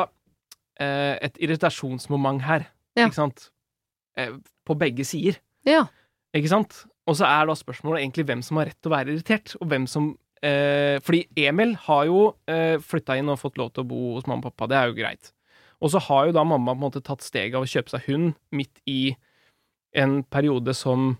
et 1.26 1.36
irritasjonsmoment 1.44 2.46
her, 2.48 2.70
ikke 2.96 3.18
sant? 3.18 3.50
På 4.66 4.78
begge 4.80 5.04
sider, 5.04 5.42
Ja. 5.68 5.88
ikke 6.34 6.54
sant? 6.54 6.86
Og 7.06 7.18
så 7.20 7.28
er 7.28 7.50
da 7.50 7.58
spørsmålet 7.60 8.06
egentlig 8.06 8.26
hvem 8.30 8.42
som 8.48 8.58
har 8.62 8.70
rett 8.72 8.80
til 8.82 8.92
å 8.94 8.96
være 8.96 9.12
irritert, 9.14 9.56
og 9.60 9.68
hvem 9.68 9.86
som 9.92 10.14
eh, 10.42 10.98
Fordi 11.06 11.26
Emil 11.46 11.76
har 11.86 12.06
jo 12.10 12.20
eh, 12.50 12.76
flytta 12.82 13.18
inn 13.20 13.32
og 13.32 13.40
fått 13.42 13.60
lov 13.62 13.72
til 13.74 13.86
å 13.86 13.90
bo 13.90 14.02
hos 14.16 14.28
mamma 14.28 14.44
og 14.44 14.52
pappa, 14.52 14.70
det 14.72 14.80
er 14.80 14.92
jo 14.92 14.98
greit. 14.98 15.32
Og 15.84 15.92
så 15.92 16.02
har 16.08 16.28
jo 16.28 16.36
da 16.36 16.44
mamma 16.48 16.74
på 16.74 16.80
en 16.80 16.86
måte 16.88 17.04
tatt 17.04 17.24
steget 17.26 17.58
av 17.58 17.66
å 17.66 17.70
kjøpe 17.70 17.94
seg 17.94 18.08
hund 18.10 18.34
midt 18.56 18.82
i 18.90 19.16
en 19.96 20.22
periode 20.24 20.76
som 20.76 21.16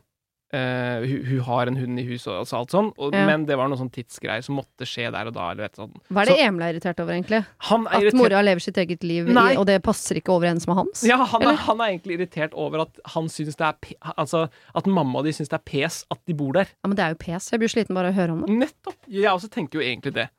eh, 0.54 1.06
hun, 1.06 1.26
hun 1.26 1.40
har 1.48 1.68
en 1.68 1.78
hund 1.80 2.00
i 2.00 2.06
huset 2.08 2.28
og 2.32 2.40
altså 2.44 2.58
alt 2.60 2.72
sånn, 2.76 2.92
og, 2.98 3.14
Ja. 3.16 3.26
men 3.26 3.46
det 3.46 3.58
var 3.58 3.68
noen 3.68 3.80
sånn 3.80 3.92
tidsgreier 3.92 4.44
som 4.46 4.56
måtte 4.60 4.86
skje 4.88 5.10
der 5.12 5.28
og 5.28 5.34
da. 5.34 5.50
Eller 5.52 5.66
vet, 5.68 5.76
sånn. 5.80 5.94
Hva 6.12 6.22
er 6.24 6.32
det 6.32 6.38
Emil 6.46 6.62
er 6.66 6.74
irritert 6.76 7.00
over, 7.04 7.14
egentlig? 7.18 7.42
Han 7.70 7.88
er 7.88 8.08
At 8.08 8.14
mora 8.20 8.42
lever 8.46 8.60
sitt 8.64 8.78
eget 8.78 9.04
liv, 9.04 9.30
i, 9.30 9.56
og 9.58 9.66
det 9.66 9.82
passer 9.84 10.16
ikke 10.22 10.36
overens 10.36 10.68
med 10.68 10.76
hans? 10.76 11.04
Ja, 11.08 11.18
han 11.26 11.42
er, 11.44 11.56
han 11.66 11.82
er 11.82 11.96
egentlig 11.96 12.20
irritert 12.20 12.54
over 12.54 12.86
at 12.86 13.00
han 13.16 13.28
syns 13.32 13.56
det 13.56 13.66
er 13.72 13.96
Altså, 14.18 14.48
at 14.76 14.86
mamma 14.88 15.20
og 15.20 15.26
de 15.26 15.34
syns 15.34 15.50
det 15.50 15.60
er 15.60 15.66
pes 15.66 16.06
at 16.12 16.20
de 16.26 16.34
bor 16.38 16.54
der. 16.54 16.70
Ja, 16.84 16.88
men 16.90 16.96
det 16.96 17.06
er 17.06 17.16
jo 17.16 17.22
pes. 17.26 17.50
Jeg 17.52 17.60
blir 17.60 17.72
sliten 17.72 17.96
bare 17.98 18.12
av 18.12 18.16
å 18.16 18.20
høre 18.22 18.32
om 18.38 18.46
det. 18.46 18.60
Nettopp! 18.66 18.98
Jeg 19.10 19.32
også 19.32 19.50
tenker 19.52 19.80
jo 19.82 19.86
egentlig 19.86 20.14
det. 20.14 20.30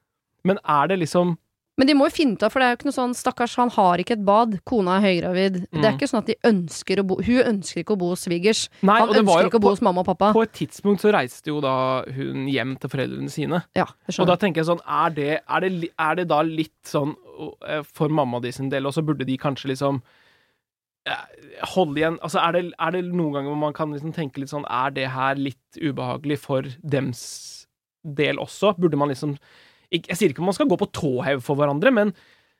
Men 0.47 0.59
er 0.63 0.87
det 0.89 1.01
liksom 1.03 1.37
Men 1.77 1.87
de 1.91 1.93
må 1.95 2.07
jo 2.09 2.15
finne 2.17 2.37
ut 2.39 2.43
av, 2.47 2.53
for 2.55 2.63
det 2.63 2.67
er 2.67 2.71
jo 2.73 2.77
ikke 2.79 2.87
noe 2.89 2.97
sånn 2.97 3.15
Stakkars, 3.15 3.55
han 3.61 3.69
har 3.75 4.01
ikke 4.01 4.15
et 4.17 4.25
bad. 4.25 4.55
Kona 4.65 4.95
er 4.97 5.03
høygravid. 5.05 5.59
Det 5.69 5.83
er 5.85 5.91
Mm. 5.93 5.99
ikke 5.99 6.09
sånn 6.09 6.23
at 6.23 6.27
de 6.31 6.37
ønsker 6.49 6.97
å 7.03 7.07
bo 7.07 7.17
Hun 7.21 7.43
ønsker 7.53 7.83
ikke 7.85 7.93
å 7.97 7.99
bo 8.01 8.09
hos 8.15 8.25
svigers. 8.25 8.69
Nei, 8.83 8.99
Han 9.01 9.09
ønsker 9.11 9.43
jo 9.43 9.49
ikke 9.51 9.59
å 9.61 9.65
bo 9.67 9.69
hos 9.75 9.83
mamma 9.83 10.01
og 10.01 10.07
pappa. 10.07 10.33
på 10.33 10.43
et 10.43 10.53
tidspunkt 10.57 11.01
så 11.05 11.13
reiste 11.13 11.49
jo 11.53 11.61
da 11.61 12.03
hun 12.17 12.47
hjem 12.49 12.79
til 12.81 12.89
foreldrene 12.89 13.29
sine. 13.31 13.63
Ja, 13.77 13.85
jeg 14.09 14.21
Og 14.21 14.27
da 14.27 14.37
tenker 14.37 14.65
jeg 14.65 14.71
sånn, 14.73 14.81
er 14.89 15.11
det, 15.11 15.41
er 15.47 15.61
det, 15.61 15.91
er 15.99 16.15
det 16.17 16.29
da 16.29 16.41
litt 16.43 16.73
sånn 16.85 17.15
eh, 17.69 17.83
for 17.83 18.09
mamma 18.09 18.41
de 18.41 18.51
sin 18.53 18.71
del, 18.71 18.87
og 18.87 18.95
så 18.95 19.05
burde 19.05 19.27
de 19.27 19.37
kanskje 19.37 19.69
liksom 19.77 20.01
eh, 21.07 21.13
holde 21.75 21.97
igjen 22.01 22.19
Altså, 22.23 22.41
er 22.41 22.53
det, 22.53 22.73
er 22.81 22.91
det 22.97 23.05
noen 23.13 23.33
ganger 23.35 23.51
hvor 23.53 23.61
man 23.61 23.73
kan 23.77 23.93
liksom 23.93 24.15
tenke 24.17 24.39
litt 24.41 24.49
sånn, 24.49 24.65
er 24.69 24.91
det 24.97 25.11
her 25.13 25.35
litt 25.37 25.77
ubehagelig 25.77 26.39
for 26.39 26.63
dems 26.83 27.67
del 28.03 28.37
også? 28.39 28.73
Burde 28.79 28.97
man 28.97 29.09
liksom 29.13 29.37
ikke, 29.93 30.09
Jeg 30.09 30.17
sier 30.17 30.29
ikke 30.35 30.41
om 30.45 30.51
man 30.51 30.55
skal 30.59 30.69
gå 30.69 30.79
på 30.79 30.91
tåhev 30.93 31.43
for 31.43 31.57
hverandre, 31.57 31.93
men 31.93 32.13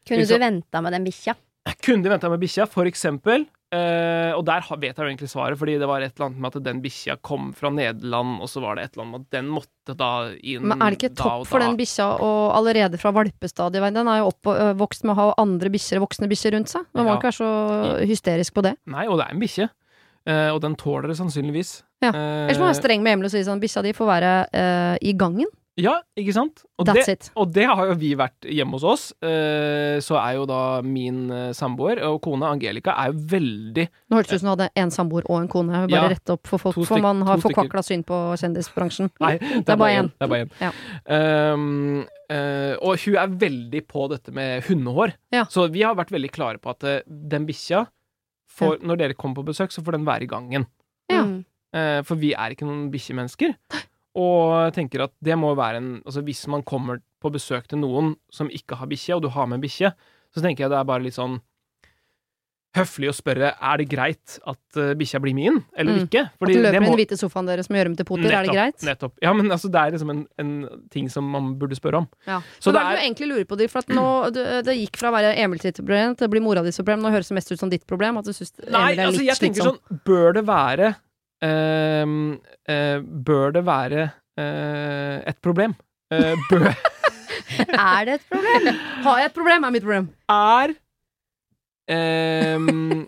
Kunne 0.07 0.21
Liksom- 0.23 0.39
du 0.39 0.45
venta 0.45 0.81
med 0.83 0.93
den 0.93 1.05
bikkja? 1.05 1.35
kunne 1.83 2.03
de 2.05 2.09
venta 2.11 2.29
med 2.31 2.39
bikkja, 2.41 2.67
for 2.71 2.85
eksempel? 2.87 3.47
Eh, 3.75 4.31
og 4.39 4.45
der 4.47 4.61
vet 4.79 4.95
jeg 4.95 5.03
jo 5.03 5.09
egentlig 5.11 5.29
svaret, 5.29 5.59
fordi 5.59 5.77
det 5.81 5.89
var 5.89 6.01
et 6.01 6.13
eller 6.15 6.29
annet 6.29 6.39
med 6.39 6.55
at 6.55 6.63
den 6.63 6.81
bikkja 6.81 7.17
kom 7.21 7.53
fra 7.53 7.69
Nederland, 7.69 8.39
og 8.41 8.47
så 8.47 8.61
var 8.63 8.77
det 8.77 8.85
et 8.85 8.93
eller 8.95 9.03
annet 9.03 9.13
med 9.17 9.21
at 9.27 9.31
den 9.35 9.49
måtte 9.51 9.97
da 9.99 10.11
inn 10.39 10.63
Men 10.69 10.81
er 10.81 10.91
det 10.95 10.99
ikke 11.03 11.17
topp 11.17 11.49
for 11.49 11.59
den 11.59 11.77
bikkja 11.77 12.07
og 12.23 12.55
allerede 12.55 12.97
fra 13.03 13.11
valpestadiet 13.11 13.93
Den 13.93 14.07
er 14.07 14.19
jo 14.23 14.31
oppvokst 14.31 15.03
med 15.03 15.17
å 15.17 15.19
ha 15.19 15.35
andre 15.43 15.69
bikkjer, 15.69 15.99
voksne 15.99 16.29
bikkjer 16.31 16.53
rundt 16.55 16.69
seg. 16.71 16.87
Man 16.95 17.07
må 17.07 17.11
Ja. 17.11 17.17
ikke 17.19 17.33
være 17.33 17.41
så 17.43 18.07
hysterisk 18.07 18.55
på 18.55 18.63
det. 18.63 18.77
Nei, 18.87 19.09
og 19.09 19.19
det 19.19 19.27
er 19.27 19.35
en 19.35 19.41
bikkje. 19.41 19.71
Eh, 20.29 20.51
og 20.55 20.61
den 20.61 20.77
tåler 20.77 21.09
det 21.09 21.17
sannsynligvis. 21.19 21.83
Ja. 22.03 22.11
Eh, 22.11 22.47
Ellers 22.47 22.59
må 22.59 22.67
man 22.67 22.75
være 22.75 22.83
streng 22.83 23.03
med 23.03 23.13
Emil 23.15 23.25
og 23.25 23.31
si 23.33 23.43
sånn 23.43 23.61
bikkja 23.61 23.83
di 23.83 23.93
får 23.93 24.07
være 24.07 24.49
eh, 24.55 24.99
i 25.03 25.13
gangen. 25.13 25.47
Ja, 25.77 25.99
ikke 26.17 26.33
sant? 26.33 26.63
Og 26.81 26.87
That's 26.89 27.05
det, 27.05 27.13
it. 27.13 27.27
og 27.37 27.51
det 27.53 27.67
har 27.69 27.91
jo 27.91 27.95
vi 28.01 28.15
vært 28.17 28.47
hjemme 28.49 28.79
hos 28.79 28.85
oss. 28.89 29.03
Eh, 29.21 29.99
så 30.01 30.17
er 30.23 30.39
jo 30.39 30.47
da 30.49 30.61
min 30.81 31.27
eh, 31.29 31.51
samboer 31.57 32.01
og 32.09 32.23
kone 32.25 32.49
Angelica 32.49 32.95
er 32.97 33.13
jo 33.13 33.21
veldig 33.35 33.85
Nå 34.09 34.17
hørtes 34.17 34.31
det 34.33 34.39
ut 34.39 34.45
som 34.45 34.49
du 34.49 34.53
hadde 34.55 34.69
en 34.83 34.93
samboer 34.95 35.29
og 35.29 35.43
en 35.43 35.51
kone. 35.53 35.75
Jeg 35.77 35.87
vil 35.87 35.97
bare 35.99 36.09
Ja. 36.09 36.15
rette 36.15 36.37
opp 36.37 36.49
for 36.49 36.63
folk, 36.63 36.81
for 36.89 37.05
man 37.05 37.21
har 37.29 37.43
forkvakla 37.45 37.85
syn 37.85 38.05
på 38.09 38.21
kjendisbransjen. 38.41 39.13
Nei, 39.21 39.35
det, 39.41 39.69
er 39.69 39.81
bare 39.83 39.99
én. 40.01 40.13
Det 40.17 40.29
er 40.29 40.33
bare 40.33 40.47
én. 40.47 40.55
Ja. 40.65 40.75
Um, 41.55 42.05
Uh, 42.27 42.75
og 42.83 42.99
hun 43.05 43.15
er 43.23 43.35
veldig 43.39 43.85
på 43.87 44.09
dette 44.11 44.33
med 44.35 44.65
hundehår. 44.67 45.13
Ja. 45.31 45.45
Så 45.47 45.69
vi 45.71 45.85
har 45.87 45.95
vært 45.95 46.11
veldig 46.11 46.33
klare 46.35 46.59
på 46.59 46.73
at 46.73 46.83
uh, 46.83 46.97
den 47.07 47.47
bikkja 47.47 47.85
får, 48.51 48.81
Når 48.83 48.99
dere 48.99 49.15
kommer 49.15 49.39
på 49.39 49.53
besøk, 49.53 49.71
så 49.71 49.85
får 49.85 49.95
den 49.95 50.07
være 50.09 50.27
i 50.27 50.31
gangen. 50.31 50.67
Ja. 51.13 51.23
Eh, 51.77 52.01
for 52.07 52.19
vi 52.21 52.33
er 52.33 52.55
ikke 52.55 52.69
noen 52.69 52.89
bikkjemennesker. 52.95 53.55
Og 54.17 54.55
jeg 54.67 54.77
tenker 54.79 55.05
at 55.05 55.13
det 55.21 55.37
må 55.37 55.51
være 55.59 55.81
en 55.83 55.91
Altså 56.07 56.23
hvis 56.25 56.47
man 56.49 56.63
kommer 56.65 57.03
på 57.21 57.33
besøk 57.35 57.67
til 57.69 57.83
noen 57.83 58.15
som 58.33 58.49
ikke 58.53 58.79
har 58.81 58.89
bikkje, 58.89 59.17
og 59.19 59.27
du 59.27 59.29
har 59.35 59.47
med 59.51 59.61
bikkje, 59.65 59.93
så 60.33 60.41
tenker 60.45 60.65
jeg 60.67 60.73
det 60.73 60.79
er 60.81 60.89
bare 60.89 61.05
litt 61.05 61.17
sånn 61.19 61.39
høflig 62.77 63.09
å 63.09 63.15
spørre 63.17 63.55
er 63.57 63.81
det 63.81 63.87
greit 63.89 64.35
at 64.45 64.77
uh, 64.77 64.91
bikkja 65.01 65.17
blir 65.25 65.33
min, 65.37 65.63
eller 65.81 65.95
Mm. 65.97 66.03
ikke. 66.05 66.23
At 66.29 66.43
du 66.45 66.53
løper 66.53 66.75
det 66.75 66.83
i 66.83 66.85
den 66.85 66.99
hvite 66.99 67.17
sofaen 67.17 67.47
deres 67.49 67.71
med 67.73 67.97
til 67.97 68.05
poter, 68.05 68.29
er 68.29 68.45
det 68.45 68.53
greit? 68.53 68.85
Nettopp. 68.85 69.15
Ja, 69.25 69.33
men 69.33 69.49
altså, 69.49 69.71
det 69.73 69.81
er 69.81 69.95
liksom 69.97 70.11
en, 70.13 70.21
en 70.39 70.53
ting 70.93 71.09
som 71.09 71.25
man 71.25 71.55
burde 71.57 71.79
spørre 71.79 72.03
om. 72.03 72.09
Ja. 72.27 72.43
Så 72.61 72.69
Men 72.73 72.77
det 72.77 72.83
er 72.85 72.99
du 73.01 73.05
egentlig 73.07 73.29
lurer 73.31 73.47
på, 73.49 73.57
det, 73.57 73.71
For 73.73 73.79
at 73.81 73.89
nå, 73.89 74.05
det, 74.37 74.45
det 74.69 74.77
gikk 74.77 75.01
fra 75.01 75.09
å 75.09 75.17
være 75.17 75.33
Emil 75.41 75.63
sitt 75.65 75.81
problem 75.81 76.17
til 76.21 76.29
å 76.29 76.35
bli 76.37 76.41
mora 76.45 76.63
di 76.63 76.71
sitt 76.75 76.85
problem. 76.85 77.01
Nå 77.07 77.15
høres 77.17 77.33
det 77.33 77.39
mest 77.41 77.53
ut 77.57 77.59
som 77.65 77.73
ditt 77.73 77.87
problem. 77.89 78.21
At 78.21 78.29
du 78.29 78.35
syns 78.37 78.53
Emil 78.61 78.77
Nei, 78.77 78.93
er 78.93 79.07
altså, 79.07 79.23
litt 79.25 79.31
jeg 79.33 79.41
tenker 79.47 79.63
slitsom. 79.65 79.81
sånn 79.81 80.05
Bør 80.05 80.37
det 80.37 80.45
være 80.53 80.95
Bør 83.27 83.53
det 83.53 83.63
være 83.67 84.07
eh, 84.41 85.19
et 85.29 85.39
problem? 85.45 85.75
Eh, 86.13 86.35
bør, 86.51 86.71
Er 87.73 88.07
det 88.07 88.19
et 88.19 88.27
problem? 88.31 88.81
Har 89.05 89.21
jeg 89.21 89.31
et 89.31 89.37
problem, 89.37 89.65
er 89.67 89.75
mitt 89.75 89.85
problem. 89.87 90.09
er 90.31 90.75
um, 92.57 93.05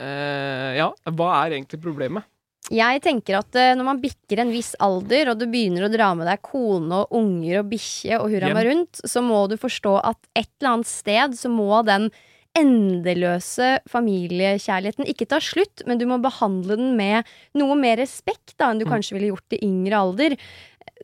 uh, 0.00 0.70
Ja, 0.76 0.90
hva 1.16 1.30
er 1.42 1.56
egentlig 1.56 1.80
problemet? 1.82 2.28
Jeg 2.70 3.00
tenker 3.02 3.40
at 3.40 3.56
uh, 3.56 3.72
når 3.74 3.86
man 3.86 4.02
bikker 4.02 4.42
en 4.42 4.52
viss 4.54 4.74
alder, 4.82 5.32
og 5.32 5.40
du 5.40 5.46
begynner 5.50 5.86
å 5.86 5.92
dra 5.92 6.12
med 6.14 6.28
deg 6.30 6.42
kone 6.46 7.02
og 7.02 7.16
unger 7.16 7.62
og 7.62 7.70
bikkje 7.72 8.20
og 8.20 8.28
hurra 8.34 8.52
meg 8.54 8.68
rundt, 8.68 9.00
så 9.02 9.24
må 9.24 9.46
du 9.50 9.56
forstå 9.60 9.96
at 10.12 10.20
et 10.38 10.50
eller 10.60 10.76
annet 10.76 10.90
sted 10.90 11.38
så 11.38 11.50
må 11.52 11.82
den 11.88 12.10
endeløse 12.58 13.78
familiekjærligheten 13.90 15.06
ikke 15.08 15.28
tar 15.30 15.44
slutt, 15.44 15.84
men 15.86 16.00
du 16.00 16.06
må 16.10 16.18
behandle 16.22 16.76
den 16.76 16.96
med 16.98 17.28
noe 17.58 17.76
mer 17.78 18.00
respekt 18.02 18.56
da, 18.58 18.70
enn 18.70 18.80
du 18.80 18.86
Mm. 18.86 18.92
kanskje 18.96 19.16
ville 19.16 19.30
gjort 19.32 19.56
i 19.56 19.64
yngre 19.66 19.96
alder. 20.00 20.36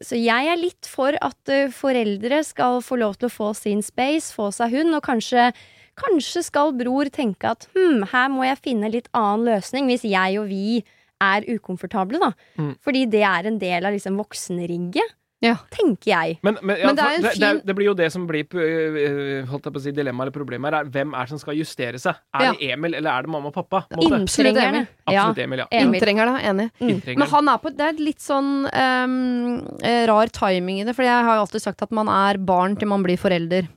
Så 0.02 0.18
jeg 0.20 0.48
er 0.52 0.56
litt 0.60 0.86
for 0.86 1.16
at 1.22 1.48
eh, 1.48 1.70
foreldre 1.72 2.42
skal 2.44 2.82
få 2.82 2.98
lov 3.00 3.16
til 3.16 3.28
å 3.30 3.32
få 3.32 3.54
sin 3.56 3.80
space, 3.82 4.34
få 4.34 4.52
seg 4.52 4.70
hund, 4.72 4.94
og 4.94 5.02
kanskje 5.02 5.52
Kanskje 5.96 6.42
skal 6.44 6.74
bror 6.76 7.08
tenke 7.08 7.48
at 7.48 7.66
hm, 7.72 8.02
her 8.12 8.28
må 8.28 8.44
jeg 8.44 8.58
finne 8.60 8.90
litt 8.92 9.06
annen 9.16 9.46
løsning 9.48 9.86
hvis 9.88 10.02
jeg 10.04 10.36
og 10.36 10.50
vi 10.50 10.84
er 11.24 11.46
ukomfortable, 11.48 12.20
da. 12.20 12.34
Mm. 12.60 12.74
Fordi 12.84 13.06
det 13.08 13.22
er 13.24 13.46
en 13.48 13.56
del 13.56 13.86
av 13.88 13.94
liksom 13.96 14.18
voksenrigget, 14.20 15.14
Ja. 15.44 15.56
tenker 15.70 16.08
jeg. 16.10 16.38
Men, 16.42 16.56
men, 16.62 16.78
ja, 16.80 16.88
Men 16.88 16.96
det 16.96 17.04
er 17.04 17.10
for 17.10 17.16
en 17.16 17.26
det, 17.26 17.40
det, 17.42 17.66
det 17.68 17.74
blir 17.76 17.90
jo 17.90 17.94
det 17.98 18.08
som 18.14 18.24
blir 18.28 18.46
øh, 18.56 19.42
holdt 19.50 19.68
jeg 19.68 19.74
på 19.74 19.82
å 19.82 19.84
si, 19.84 19.92
dilemmaet 19.96 20.28
eller 20.28 20.36
problemet 20.36 20.72
her, 20.72 20.78
er 20.80 20.92
hvem 20.94 21.12
er 21.12 21.28
det 21.28 21.34
som 21.34 21.42
skal 21.42 21.58
justere 21.58 22.00
seg? 22.00 22.18
Er 22.32 22.54
det 22.54 22.70
Emil, 22.72 22.96
eller 22.96 23.10
er 23.12 23.26
det 23.26 23.32
mamma 23.34 23.52
og 23.52 23.56
pappa? 23.56 23.82
Inntrengerne. 24.00 24.66
Emil. 24.70 24.88
Ja. 25.06 25.26
Absolutt 25.26 25.42
Emil, 25.44 25.62
ja. 25.64 25.68
Emil. 25.70 26.00
Inntrenger 26.00 26.32
det, 26.32 26.36
enig. 26.50 26.68
Mm. 26.80 27.00
Men 27.12 27.28
han 27.34 27.52
er 27.52 27.62
på 27.62 27.72
Det 27.76 27.88
er 27.90 28.00
litt 28.00 28.22
sånn 28.24 28.52
ehm, 28.72 29.16
eh, 29.84 30.02
rar 30.08 30.32
timing 30.32 30.80
i 30.80 30.86
det, 30.88 30.96
for 30.96 31.06
jeg 31.06 31.28
har 31.28 31.38
jo 31.38 31.46
alltid 31.46 31.66
sagt 31.68 31.84
at 31.84 31.92
man 31.94 32.10
er 32.12 32.40
barn 32.40 32.78
til 32.80 32.90
man 32.90 33.04
blir 33.04 33.20
forelder. 33.20 33.68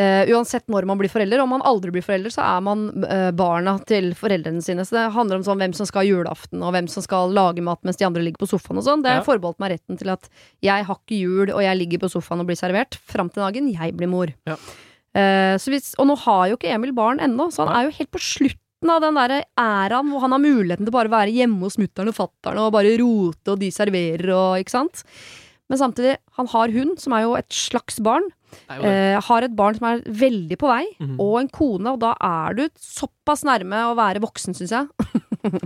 Eh, 0.00 0.24
uansett 0.32 0.64
når 0.72 0.86
man 0.88 0.96
blir 0.96 1.10
forelder. 1.12 1.42
Om 1.44 1.50
man 1.52 1.64
aldri 1.68 1.90
blir 1.92 2.02
forelder, 2.04 2.32
så 2.32 2.40
er 2.46 2.62
man 2.64 2.86
uh, 3.04 3.28
barna 3.36 3.74
til 3.86 4.14
foreldrene 4.16 4.62
sine. 4.64 4.86
Så 4.88 4.96
det 4.96 5.02
handler 5.12 5.36
om 5.36 5.44
sånn 5.44 5.60
hvem 5.60 5.74
som 5.76 5.84
skal 5.86 6.00
ha 6.00 6.08
julaften, 6.08 6.62
og 6.64 6.72
hvem 6.72 6.88
som 6.88 7.04
skal 7.04 7.28
lage 7.36 7.60
mat 7.62 7.82
mens 7.84 8.00
de 8.00 8.06
andre 8.08 8.22
ligger 8.24 8.40
på 8.40 8.48
sofaen 8.54 8.80
og 8.80 8.86
sånn. 8.86 9.02
Det 9.04 9.12
har 9.12 9.20
Ja. 9.20 9.26
forbeholdt 9.26 9.60
meg 9.60 9.74
retten 9.74 9.98
til 10.00 10.08
at 10.14 10.30
jeg 10.64 10.86
har 10.88 10.96
ikke 10.96 11.18
jul, 11.20 11.52
og 11.52 11.60
jeg 11.60 11.76
ligger 11.76 12.00
på 12.00 12.10
sofaen 12.10 12.40
og 12.40 12.48
blir 12.48 12.56
servert, 12.56 12.96
fram 13.04 13.28
til 13.28 13.44
dagen 13.44 13.68
jeg 13.68 13.92
blir 14.00 14.08
mor. 14.08 14.32
Ja. 14.48 14.56
Uh, 15.12 15.60
så 15.60 15.68
hvis, 15.68 15.92
og 16.00 16.08
nå 16.08 16.16
har 16.24 16.48
jo 16.48 16.56
ikke 16.56 16.72
Emil 16.72 16.94
barn 16.96 17.20
ennå, 17.20 17.50
så 17.52 17.66
han 17.66 17.74
Nei. 17.74 17.82
er 17.82 17.90
jo 17.90 17.96
helt 18.00 18.10
på 18.16 18.22
slutten 18.24 18.90
av 18.96 19.04
den 19.04 19.14
der 19.20 19.44
æraen 19.60 20.08
hvor 20.10 20.24
han 20.24 20.32
har 20.32 20.40
muligheten 20.42 20.88
til 20.88 20.90
bare 20.96 21.12
å 21.12 21.16
være 21.20 21.36
hjemme 21.36 21.60
hos 21.68 21.76
mutter'n 21.76 22.08
og 22.08 22.16
fatter'n 22.16 22.58
og 22.64 22.72
bare 22.72 22.96
rote, 22.96 23.52
og 23.52 23.60
de 23.60 23.68
serverer 23.70 24.32
og 24.32 24.56
ikke 24.64 24.72
sant. 24.72 25.04
Men 25.72 25.80
samtidig, 25.80 26.18
han 26.36 26.48
har 26.52 26.68
hund, 26.74 26.98
som 27.00 27.14
er 27.16 27.22
jo 27.24 27.32
et 27.38 27.48
slags 27.56 27.96
barn. 28.04 28.26
Eh, 28.68 29.16
har 29.24 29.46
et 29.46 29.54
barn 29.56 29.78
som 29.78 29.86
er 29.88 30.02
veldig 30.04 30.58
på 30.60 30.68
vei, 30.68 30.84
Mhm. 31.00 31.14
og 31.18 31.38
en 31.40 31.48
kone, 31.48 31.94
og 31.94 31.98
da 32.02 32.10
er 32.20 32.52
du 32.58 32.66
såpass 32.76 33.42
nærme 33.48 33.78
å 33.88 33.94
være 33.96 34.20
voksen, 34.20 34.52
syns 34.52 34.74
jeg. 34.76 34.88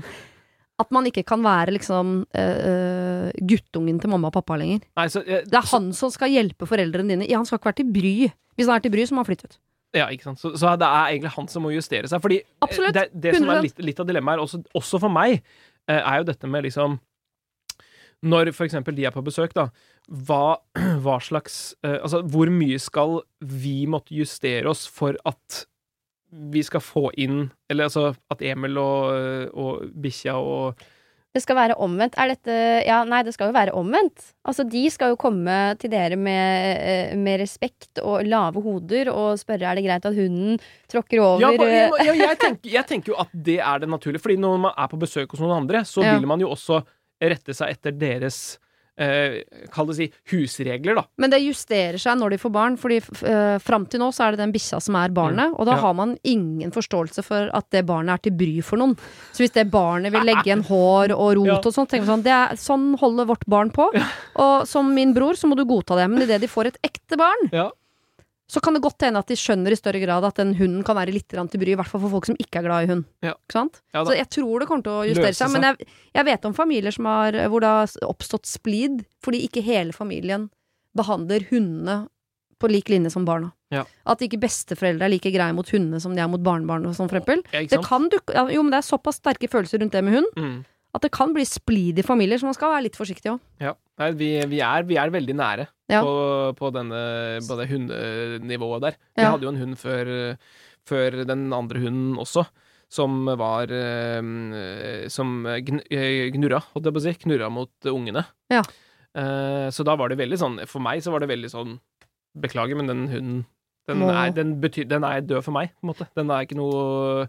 At 0.79 0.91
man 0.93 1.07
ikke 1.09 1.25
kan 1.25 1.41
være 1.43 1.73
liksom 1.73 2.27
eh, 2.37 3.31
guttungen 3.49 3.99
til 4.01 4.11
mamma 4.13 4.29
og 4.29 4.35
pappa 4.37 4.59
lenger. 4.61 4.83
Nei, 4.99 5.07
så, 5.09 5.23
eh, 5.27 5.43
Det 5.49 5.57
er 5.57 5.71
han 5.73 5.93
som 5.97 6.11
skal 6.13 6.29
hjelpe 6.31 6.69
foreldrene 6.69 7.09
dine. 7.17 7.27
Ja, 7.31 7.39
han 7.41 7.47
skal 7.49 7.59
ikke 7.59 7.71
være 7.73 7.81
til 7.81 7.93
bry. 7.97 8.13
Hvis 8.59 8.69
han 8.69 8.77
er 8.77 8.85
til 8.85 8.93
bry, 8.93 9.07
så 9.09 9.17
må 9.17 9.25
han 9.25 9.31
flytte 9.31 9.49
ut. 9.49 9.57
Ja, 9.97 10.07
ikke 10.13 10.29
sant? 10.29 10.39
Så, 10.43 10.53
så 10.61 10.75
det 10.79 10.85
er 10.87 11.15
egentlig 11.17 11.33
han 11.35 11.49
som 11.49 11.65
må 11.65 11.73
justere 11.73 12.07
seg. 12.11 12.21
Fordi 12.21 12.43
Absolutt. 12.63 12.93
det, 12.93 13.07
det 13.19 13.35
som 13.39 13.49
er 13.49 13.63
litt, 13.65 13.79
litt 13.81 13.99
av 14.05 14.07
dilemmaet, 14.07 14.37
her, 14.37 14.45
også, 14.45 14.61
også 14.77 15.01
for 15.01 15.09
meg, 15.09 15.41
er 15.89 16.19
jo 16.21 16.25
dette 16.29 16.47
med 16.51 16.65
liksom 16.69 16.99
Når 18.25 18.49
eksempel 18.65 18.97
de 18.97 19.05
er 19.05 19.13
på 19.15 19.23
besøk, 19.23 19.53
da, 19.55 19.69
hva, 20.09 20.57
hva 21.05 21.19
slags 21.21 21.75
eh, 21.85 21.99
Altså, 22.01 22.23
hvor 22.25 22.49
mye 22.51 22.79
skal 22.81 23.21
vi 23.45 23.87
måtte 23.87 24.15
justere 24.17 24.67
oss 24.71 24.87
for 24.89 25.19
at 25.29 25.67
vi 26.33 26.63
skal 26.67 26.81
få 26.83 27.11
inn 27.23 27.51
Eller 27.71 27.87
altså 27.87 28.09
at 28.33 28.43
Emil 28.43 28.77
og, 28.83 29.53
og 29.55 29.85
bikkja 30.03 30.35
og 30.37 30.81
Det 31.37 31.43
skal 31.45 31.57
være 31.57 31.77
omvendt. 31.85 32.17
Er 32.19 32.33
dette 32.33 32.57
Ja, 32.89 33.03
nei, 33.05 33.21
det 33.23 33.35
skal 33.37 33.51
jo 33.51 33.55
være 33.55 33.75
omvendt. 33.77 34.33
Altså, 34.49 34.65
de 34.65 34.83
skal 34.91 35.13
jo 35.13 35.19
komme 35.21 35.77
til 35.79 35.93
dere 35.93 36.17
med, 36.17 36.81
eh, 36.81 37.13
med 37.21 37.41
respekt 37.43 38.01
og 38.03 38.25
lave 38.25 38.63
hoder 38.65 39.11
og 39.13 39.37
spørre 39.39 39.69
er 39.69 39.77
det 39.77 39.85
greit 39.85 40.09
at 40.09 40.17
hunden 40.17 40.57
tråkker 40.89 41.21
over 41.21 41.45
Ja, 41.45 41.51
eh, 41.53 41.93
ja, 42.09 42.15
jeg, 42.25 42.39
tenker, 42.41 42.71
jeg 42.73 42.89
tenker 42.89 43.13
jo 43.13 43.19
at 43.21 43.29
det 43.37 43.59
er 43.61 43.85
det 43.85 43.89
naturlige. 43.93 44.25
Fordi 44.25 44.37
når 44.41 44.59
man 44.65 44.73
er 44.81 44.89
på 44.89 44.99
besøk 45.05 45.31
hos 45.37 45.45
noen 45.45 45.59
andre, 45.61 45.85
så 45.85 46.03
Ja. 46.03 46.17
vil 46.17 46.27
man 46.27 46.41
jo 46.41 46.49
også 46.57 46.81
rette 47.21 47.55
seg 47.57 47.71
etter 47.77 47.93
deres 47.97 48.59
eh, 48.99 49.43
Kall 49.73 49.87
det 49.91 49.97
si 49.99 50.07
husregler, 50.33 50.95
da. 50.97 51.03
Men 51.21 51.31
det 51.33 51.43
justerer 51.45 51.99
seg 52.01 52.17
når 52.17 52.31
de 52.33 52.39
får 52.41 52.53
barn, 52.55 52.77
fordi 52.81 52.97
uh, 53.29 53.59
fram 53.61 53.85
til 53.93 54.01
nå 54.01 54.09
så 54.17 54.25
er 54.25 54.31
det 54.37 54.41
den 54.41 54.53
bikkja 54.55 54.79
som 54.81 54.97
er 54.97 55.13
barnet, 55.13 55.53
og 55.53 55.67
da 55.69 55.75
Mm. 55.75 55.77
Ja. 55.77 55.83
har 55.85 55.95
man 55.99 56.15
ingen 56.25 56.73
forståelse 56.73 57.23
for 57.27 57.51
at 57.53 57.69
det 57.77 57.85
barnet 57.87 58.15
er 58.15 58.23
til 58.25 58.33
bry 58.33 58.63
for 58.65 58.81
noen. 58.81 58.97
Så 59.37 59.45
hvis 59.45 59.53
det 59.53 59.67
barnet 59.71 60.13
vil 60.17 60.25
legge 60.25 60.47
igjen 60.49 60.65
hår 60.65 61.13
og 61.13 61.37
rot 61.37 61.47
Ja. 61.53 61.59
og 61.61 61.73
sånt, 61.77 61.91
tenker 61.93 62.07
man 62.09 62.19
sånn, 62.19 62.25
det 62.25 62.33
er, 62.33 62.57
sånn 62.57 62.87
holder 62.99 63.29
vårt 63.29 63.45
barn 63.47 63.71
på. 63.71 63.91
Og 64.41 64.67
som 64.67 64.89
min 64.95 65.13
bror, 65.13 65.35
så 65.37 65.47
må 65.51 65.57
du 65.61 65.67
godta 65.69 65.97
det. 66.01 66.09
Men 66.09 66.23
idet 66.25 66.41
de 66.41 66.49
får 66.49 66.73
et 66.73 66.79
ekte 66.89 67.17
barn, 67.21 67.51
Ja. 67.53 67.69
Så 68.47 68.61
kan 68.63 68.77
det 68.77 68.83
godt 68.85 69.03
hende 69.03 69.19
at 69.19 69.27
de 69.27 69.35
skjønner 69.39 69.75
i 69.75 69.79
større 69.79 69.99
grad 69.99 70.25
at 70.29 70.37
den 70.39 70.53
hunden 70.55 70.85
kan 70.87 70.95
være 70.95 71.15
litt 71.15 71.27
til 71.29 71.59
bry, 71.59 71.73
i 71.73 71.79
hvert 71.79 71.91
fall 71.91 72.03
for 72.05 72.13
folk 72.15 72.29
som 72.29 72.37
ikke 72.39 72.61
er 72.61 72.67
glad 72.69 72.85
i 72.87 72.91
hund. 72.93 73.05
Ja. 73.27 73.35
Ja, 73.93 74.05
så 74.07 74.15
jeg 74.15 74.29
tror 74.31 74.63
det 74.63 74.69
kommer 74.71 74.87
til 74.87 74.93
å 74.95 75.07
justere 75.09 75.35
seg. 75.35 75.51
Men 75.51 75.67
jeg, 75.67 75.89
jeg 76.15 76.29
vet 76.29 76.47
om 76.47 76.55
familier 76.55 76.95
som 76.95 77.09
har, 77.11 77.39
hvor 77.51 77.65
det 77.65 77.73
har 77.75 77.97
oppstått 78.07 78.47
splid 78.47 79.03
fordi 79.25 79.43
ikke 79.49 79.65
hele 79.67 79.97
familien 79.97 80.47
behandler 80.97 81.49
hundene 81.51 82.05
på 82.63 82.71
lik 82.71 82.89
linje 82.89 83.11
som 83.13 83.27
barna. 83.27 83.51
Ja. 83.75 83.83
At 84.09 84.23
ikke 84.25 84.39
besteforeldre 84.41 85.09
er 85.09 85.13
like 85.13 85.33
greie 85.35 85.53
mot 85.53 85.69
hundene 85.75 85.99
som 86.01 86.15
de 86.15 86.23
er 86.23 86.31
mot 86.31 86.41
barnebarn. 86.41 86.87
Ja, 87.53 87.65
Det 87.67 87.83
kan 87.85 88.07
dukke, 88.13 88.47
jo, 88.55 88.63
men 88.63 88.73
det 88.73 88.79
er 88.79 88.87
såpass 88.87 89.19
sterke 89.21 89.51
følelser 89.51 89.83
rundt 89.83 89.93
det 89.93 90.05
med 90.07 90.21
hund 90.21 90.31
Mm. 90.39 90.57
At 90.97 91.05
det 91.07 91.13
kan 91.15 91.33
bli 91.37 91.45
splid 91.47 91.99
i 92.01 92.05
familier, 92.07 92.41
så 92.41 92.49
man 92.49 92.57
skal 92.57 92.73
være 92.75 92.87
litt 92.89 92.97
forsiktig 92.99 93.31
òg. 93.35 93.41
Ja. 93.63 93.75
Nei, 94.01 94.11
vi, 94.19 94.29
vi, 94.51 94.59
er, 94.65 94.85
vi 94.89 94.97
er 95.01 95.13
veldig 95.15 95.35
nære 95.39 95.67
Ja. 95.93 96.03
på, 96.05 96.13
på, 96.59 96.71
denne, 96.75 96.99
på 97.47 97.57
det 97.61 97.69
hundenivået 97.71 98.83
der. 98.85 98.97
Vi 99.17 99.23
Ja. 99.25 99.31
hadde 99.33 99.47
jo 99.47 99.53
en 99.55 99.61
hund 99.63 99.77
før, 99.81 100.11
før 100.89 101.17
den 101.29 101.47
andre 101.57 101.81
hunden 101.81 102.17
også, 102.21 102.45
som 102.89 103.25
var 103.27 103.67
eh, 103.73 105.09
Som 105.11 105.47
eh, 105.47 105.59
holdt 105.65 105.91
jeg 105.91 106.93
på 106.95 107.01
å 107.01 107.03
si. 107.03 107.15
Knurra 107.25 107.49
mot 107.51 107.71
ungene. 107.91 108.25
Ja. 108.53 108.63
Eh, 109.17 109.69
så 109.73 109.83
da 109.85 109.97
var 109.97 110.09
det 110.13 110.19
veldig 110.21 110.37
sånn 110.39 110.59
For 110.69 110.79
meg 110.85 111.01
så 111.03 111.11
var 111.11 111.21
det 111.25 111.31
veldig 111.31 111.49
sånn 111.51 111.79
Beklager, 112.37 112.77
men 112.77 112.87
den 112.91 113.07
hunden 113.09 113.47
den 113.87 114.03
er, 114.11 114.31
den, 114.35 114.61
betyr, 114.61 114.85
den 114.91 115.05
er 115.07 115.21
død 115.23 115.43
for 115.47 115.55
meg, 115.55 115.71
på 115.79 115.87
en 115.87 115.93
måte. 115.93 116.07
Den 116.19 116.31
er 116.35 116.43
ikke 116.47 116.57
noe 116.59 117.29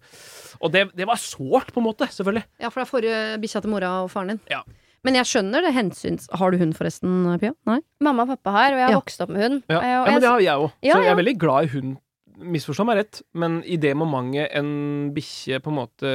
Og 0.61 0.71
det, 0.73 0.87
det 0.97 1.05
var 1.07 1.19
sårt, 1.21 1.69
på 1.73 1.81
en 1.81 1.85
måte, 1.85 2.07
selvfølgelig. 2.09 2.45
Ja, 2.63 2.69
for 2.73 2.81
det 2.81 2.87
er 2.87 2.91
forrige 2.91 3.21
bikkja 3.43 3.61
til 3.61 3.73
mora 3.73 3.91
og 4.03 4.09
faren 4.13 4.33
din. 4.35 4.39
Ja. 4.49 4.63
Men 5.05 5.15
jeg 5.19 5.29
skjønner 5.29 5.61
det 5.63 5.73
hensyns... 5.75 6.25
Har 6.33 6.51
du 6.51 6.57
hund 6.57 6.73
forresten, 6.75 7.13
Pia? 7.39 7.53
Nei? 7.69 7.77
Mamma 8.03 8.25
og 8.25 8.33
pappa 8.33 8.51
har, 8.57 8.73
og 8.73 8.79
jeg 8.81 8.87
har 8.87 8.95
Ja. 8.95 8.99
vokst 8.99 9.21
opp 9.23 9.29
med 9.29 9.43
hund. 9.45 9.63
Ja, 9.69 9.79
ja 9.85 9.99
men 10.09 10.19
det 10.23 10.29
har 10.33 10.41
jeg 10.41 10.57
òg. 10.65 10.71
Ja, 10.83 10.93
så 10.97 11.03
jeg 11.05 11.11
er 11.13 11.19
veldig 11.21 11.37
glad 11.39 11.67
i 11.69 11.71
hund. 11.77 11.95
Misforstå 12.37 12.85
meg 12.85 12.97
rett, 12.99 13.21
men 13.33 13.61
i 13.65 13.77
det 13.81 13.95
momentet 13.97 14.51
en 14.57 15.13
bikkje 15.15 15.61
på 15.63 15.71
en 15.71 15.77
måte 15.79 16.11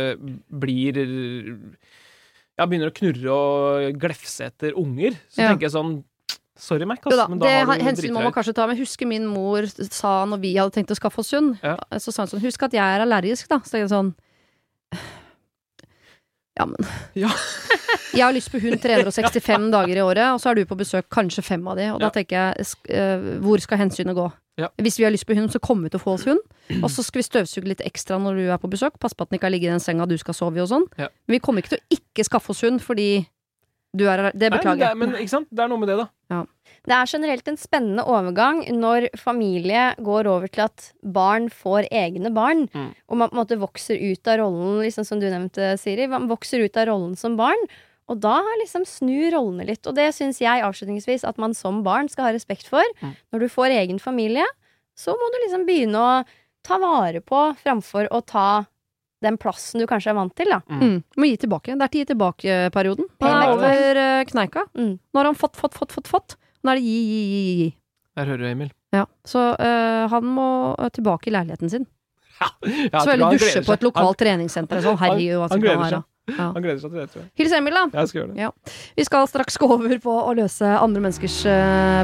blir 0.51 0.99
Ja, 2.59 2.67
begynner 2.69 2.91
å 2.93 2.95
knurre 2.95 3.33
og 3.33 3.97
glefse 4.03 4.45
etter 4.51 4.75
unger, 4.79 5.17
så 5.33 5.41
Ja. 5.43 5.49
tenker 5.53 5.67
jeg 5.71 5.73
sånn 5.79 6.05
Sorry, 6.59 6.85
Mac, 6.85 6.99
Altså, 7.07 7.17
da, 7.17 7.29
men 7.33 7.39
da 7.41 7.47
det 7.49 7.53
har 7.67 7.79
du 7.81 7.85
hensyn 7.87 8.13
må 8.13 8.23
man 8.27 8.33
kanskje 8.35 8.53
ta. 8.55 8.67
Men 8.69 8.77
husker 8.77 9.09
min 9.09 9.25
mor 9.27 9.65
sa 9.89 10.25
når 10.29 10.41
vi 10.43 10.51
hadde 10.59 10.75
tenkt 10.77 10.93
å 10.93 10.99
skaffe 10.99 11.19
oss 11.23 11.31
hund, 11.33 11.57
Ja. 11.65 11.77
så 11.97 12.13
sa 12.13 12.23
hun 12.27 12.33
sånn 12.35 12.43
Husk 12.45 12.63
at 12.69 12.73
jeg 12.77 12.83
er 12.85 13.01
allergisk, 13.07 13.49
da. 13.49 13.59
Så 13.65 13.81
jeg 13.81 13.89
sånn 13.89 14.13
Ja, 16.59 16.67
men 16.67 16.77
Ja. 17.15 17.31
Jeg 18.13 18.27
har 18.27 18.35
lyst 18.37 18.51
på 18.53 18.61
hund 18.61 18.77
365 18.85 19.71
dager 19.73 19.97
i 19.97 20.03
året, 20.05 20.35
og 20.35 20.41
så 20.43 20.51
er 20.51 20.59
du 20.61 20.67
på 20.69 20.77
besøk 20.77 21.07
kanskje 21.09 21.41
fem 21.47 21.65
av 21.69 21.79
de. 21.81 21.87
Og 21.95 22.01
da 22.03 22.11
tenker 22.13 22.37
jeg 22.37 22.67
eh, 22.93 23.23
hvor 23.41 23.61
skal 23.65 23.81
hensynet 23.81 24.13
gå? 24.19 24.27
Ja. 24.61 24.69
Hvis 24.85 24.99
vi 25.01 25.07
har 25.07 25.15
lyst 25.15 25.25
på 25.25 25.33
hund, 25.33 25.49
så 25.49 25.57
kommer 25.65 25.89
vi 25.89 25.95
til 25.95 26.01
å 26.03 26.05
få 26.05 26.13
oss 26.19 26.27
hund. 26.29 26.43
Og 26.85 26.91
så 26.93 27.01
skal 27.07 27.23
vi 27.23 27.25
støvsuge 27.31 27.71
litt 27.73 27.81
ekstra 27.89 28.19
når 28.21 28.37
du 28.37 28.43
er 28.53 28.61
på 28.61 28.69
besøk. 28.69 28.99
Passe 29.01 29.17
på 29.17 29.25
at 29.25 29.33
den 29.33 29.39
ikke 29.41 29.49
har 29.49 29.55
ligget 29.57 29.71
i 29.71 29.73
den 29.73 29.81
senga 29.85 30.05
du 30.11 30.19
skal 30.21 30.37
sove 30.37 30.61
i 30.61 30.65
og 30.65 30.69
sånn. 30.69 30.85
Ja. 31.01 31.09
Men 31.25 31.39
vi 31.39 31.41
kommer 31.47 31.65
ikke 31.65 31.73
til 31.73 31.81
å 31.81 31.97
ikke 31.97 32.27
skaffe 32.29 32.53
oss 32.53 32.61
hund 32.69 32.85
fordi 32.85 33.09
du 33.95 34.07
er 34.09 34.31
Det 34.33 34.51
beklager 34.53 34.83
er, 34.87 34.89
jeg. 34.93 34.97
men 34.99 35.15
ikke 35.21 35.29
sant? 35.35 35.49
Det 35.53 35.61
er 35.65 35.69
noe 35.69 35.79
med 35.79 35.89
det, 35.89 35.97
da. 35.99 36.45
Det 36.83 36.95
er 36.97 37.07
generelt 37.07 37.47
en 37.47 37.57
spennende 37.61 38.03
overgang 38.11 38.65
når 38.75 39.11
familie 39.21 39.95
går 40.03 40.27
over 40.27 40.49
til 40.51 40.65
at 40.65 40.89
barn 41.05 41.49
får 41.53 41.87
egne 41.93 42.33
barn, 42.35 42.67
Mm. 42.75 42.89
og 43.09 43.17
man 43.21 43.29
på 43.31 43.37
en 43.37 43.41
måte 43.45 43.59
vokser 43.61 44.01
ut 44.03 44.27
av 44.27 44.39
rollen, 44.41 44.81
liksom 44.83 45.05
som 45.07 45.21
du 45.21 45.27
nevnte, 45.31 45.79
Siri. 45.79 46.09
Man 46.09 46.27
vokser 46.29 46.65
ut 46.65 46.77
av 46.77 46.89
rollen 46.89 47.15
som 47.17 47.37
barn, 47.37 47.61
og 48.09 48.19
da 48.21 48.41
liksom 48.59 48.83
snur 48.85 49.31
rollene 49.31 49.65
litt. 49.69 49.87
Og 49.87 49.95
det 49.95 50.09
syns 50.15 50.41
jeg 50.41 50.63
avslutningsvis 50.65 51.23
at 51.29 51.39
man 51.39 51.55
som 51.55 51.85
barn 51.85 52.09
skal 52.09 52.25
ha 52.25 52.33
respekt 52.33 52.67
for. 52.67 52.83
Mm. 53.01 53.15
Når 53.33 53.39
du 53.41 53.49
får 53.49 53.71
egen 53.79 53.99
familie, 54.01 54.45
så 54.97 55.13
må 55.15 55.31
du 55.33 55.39
liksom 55.47 55.67
begynne 55.69 55.95
å 56.03 56.25
ta 56.65 56.79
vare 56.79 57.21
på 57.21 57.57
framfor 57.63 58.09
å 58.11 58.25
ta 58.27 58.67
den 59.23 59.39
plassen 59.41 59.83
du 59.83 59.87
kanskje 59.91 60.13
er 60.13 60.19
vant 60.19 60.35
til, 60.39 60.51
da. 60.53 60.61
Mm. 60.69 60.99
Må 61.19 61.29
gi 61.31 61.39
tilbake. 61.45 61.77
Det 61.79 61.87
er 61.87 61.93
til 61.93 62.03
gi 62.03 62.09
tilbake-perioden. 62.13 63.09
Han 63.23 63.39
er 63.39 63.55
over 63.55 64.03
eh, 64.03 64.25
kneika. 64.29 64.67
Mm. 64.79 64.93
Nå 64.99 65.21
har 65.21 65.31
han 65.31 65.39
fått, 65.39 65.59
fått, 65.61 65.77
fått, 65.79 65.95
fått. 65.95 66.11
fått. 66.11 66.37
Nå 66.63 66.73
er 66.73 66.81
det 66.81 66.85
gi, 66.87 67.01
gi, 67.09 67.23
gi, 67.33 67.57
gi. 67.63 67.69
Der 68.19 68.29
hører 68.29 68.45
du, 68.45 68.49
Emil. 68.51 68.71
Ja. 68.93 69.07
Så 69.27 69.43
øh, 69.57 70.05
han 70.13 70.31
må 70.37 70.47
eh, 70.77 70.93
tilbake 70.95 71.31
i 71.31 71.35
leiligheten 71.35 71.73
sin. 71.73 71.89
Ja, 72.43 72.49
Så 72.99 73.13
veldig 73.13 73.37
dusje 73.39 73.63
på 73.63 73.77
et 73.77 73.85
lokalt 73.87 74.19
treningssenter 74.19 74.81
og 74.81 74.89
sånn. 74.89 74.99
Herregud, 74.99 75.37
hva 75.39 75.51
skal 75.53 75.69
han 75.69 75.85
være? 75.85 76.01
Ja. 76.33 76.49
Han 76.55 76.63
gleder 76.63 76.79
seg 76.79 76.93
til 76.95 77.01
det, 77.01 77.07
tror 77.13 77.23
jeg. 77.23 77.31
Hils 77.39 77.55
Emil, 77.59 77.77
da. 77.79 77.85
Jeg 78.01 78.11
skal 78.11 78.21
gjøre 78.21 78.35
det. 78.35 78.73
Vi 78.99 79.07
skal 79.07 79.29
straks 79.31 79.59
gå 79.63 79.69
over 79.79 79.95
på 80.03 80.17
å 80.23 80.35
løse 80.39 80.71
andre 80.79 81.03
menneskers 81.07 81.43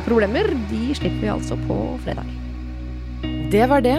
problemer. 0.06 0.52
De 0.70 0.84
slipper 0.98 1.22
vi 1.22 1.32
altså 1.34 1.58
på 1.66 1.80
fredag. 2.06 2.30
Det 3.50 3.66
var 3.70 3.82
det. 3.86 3.98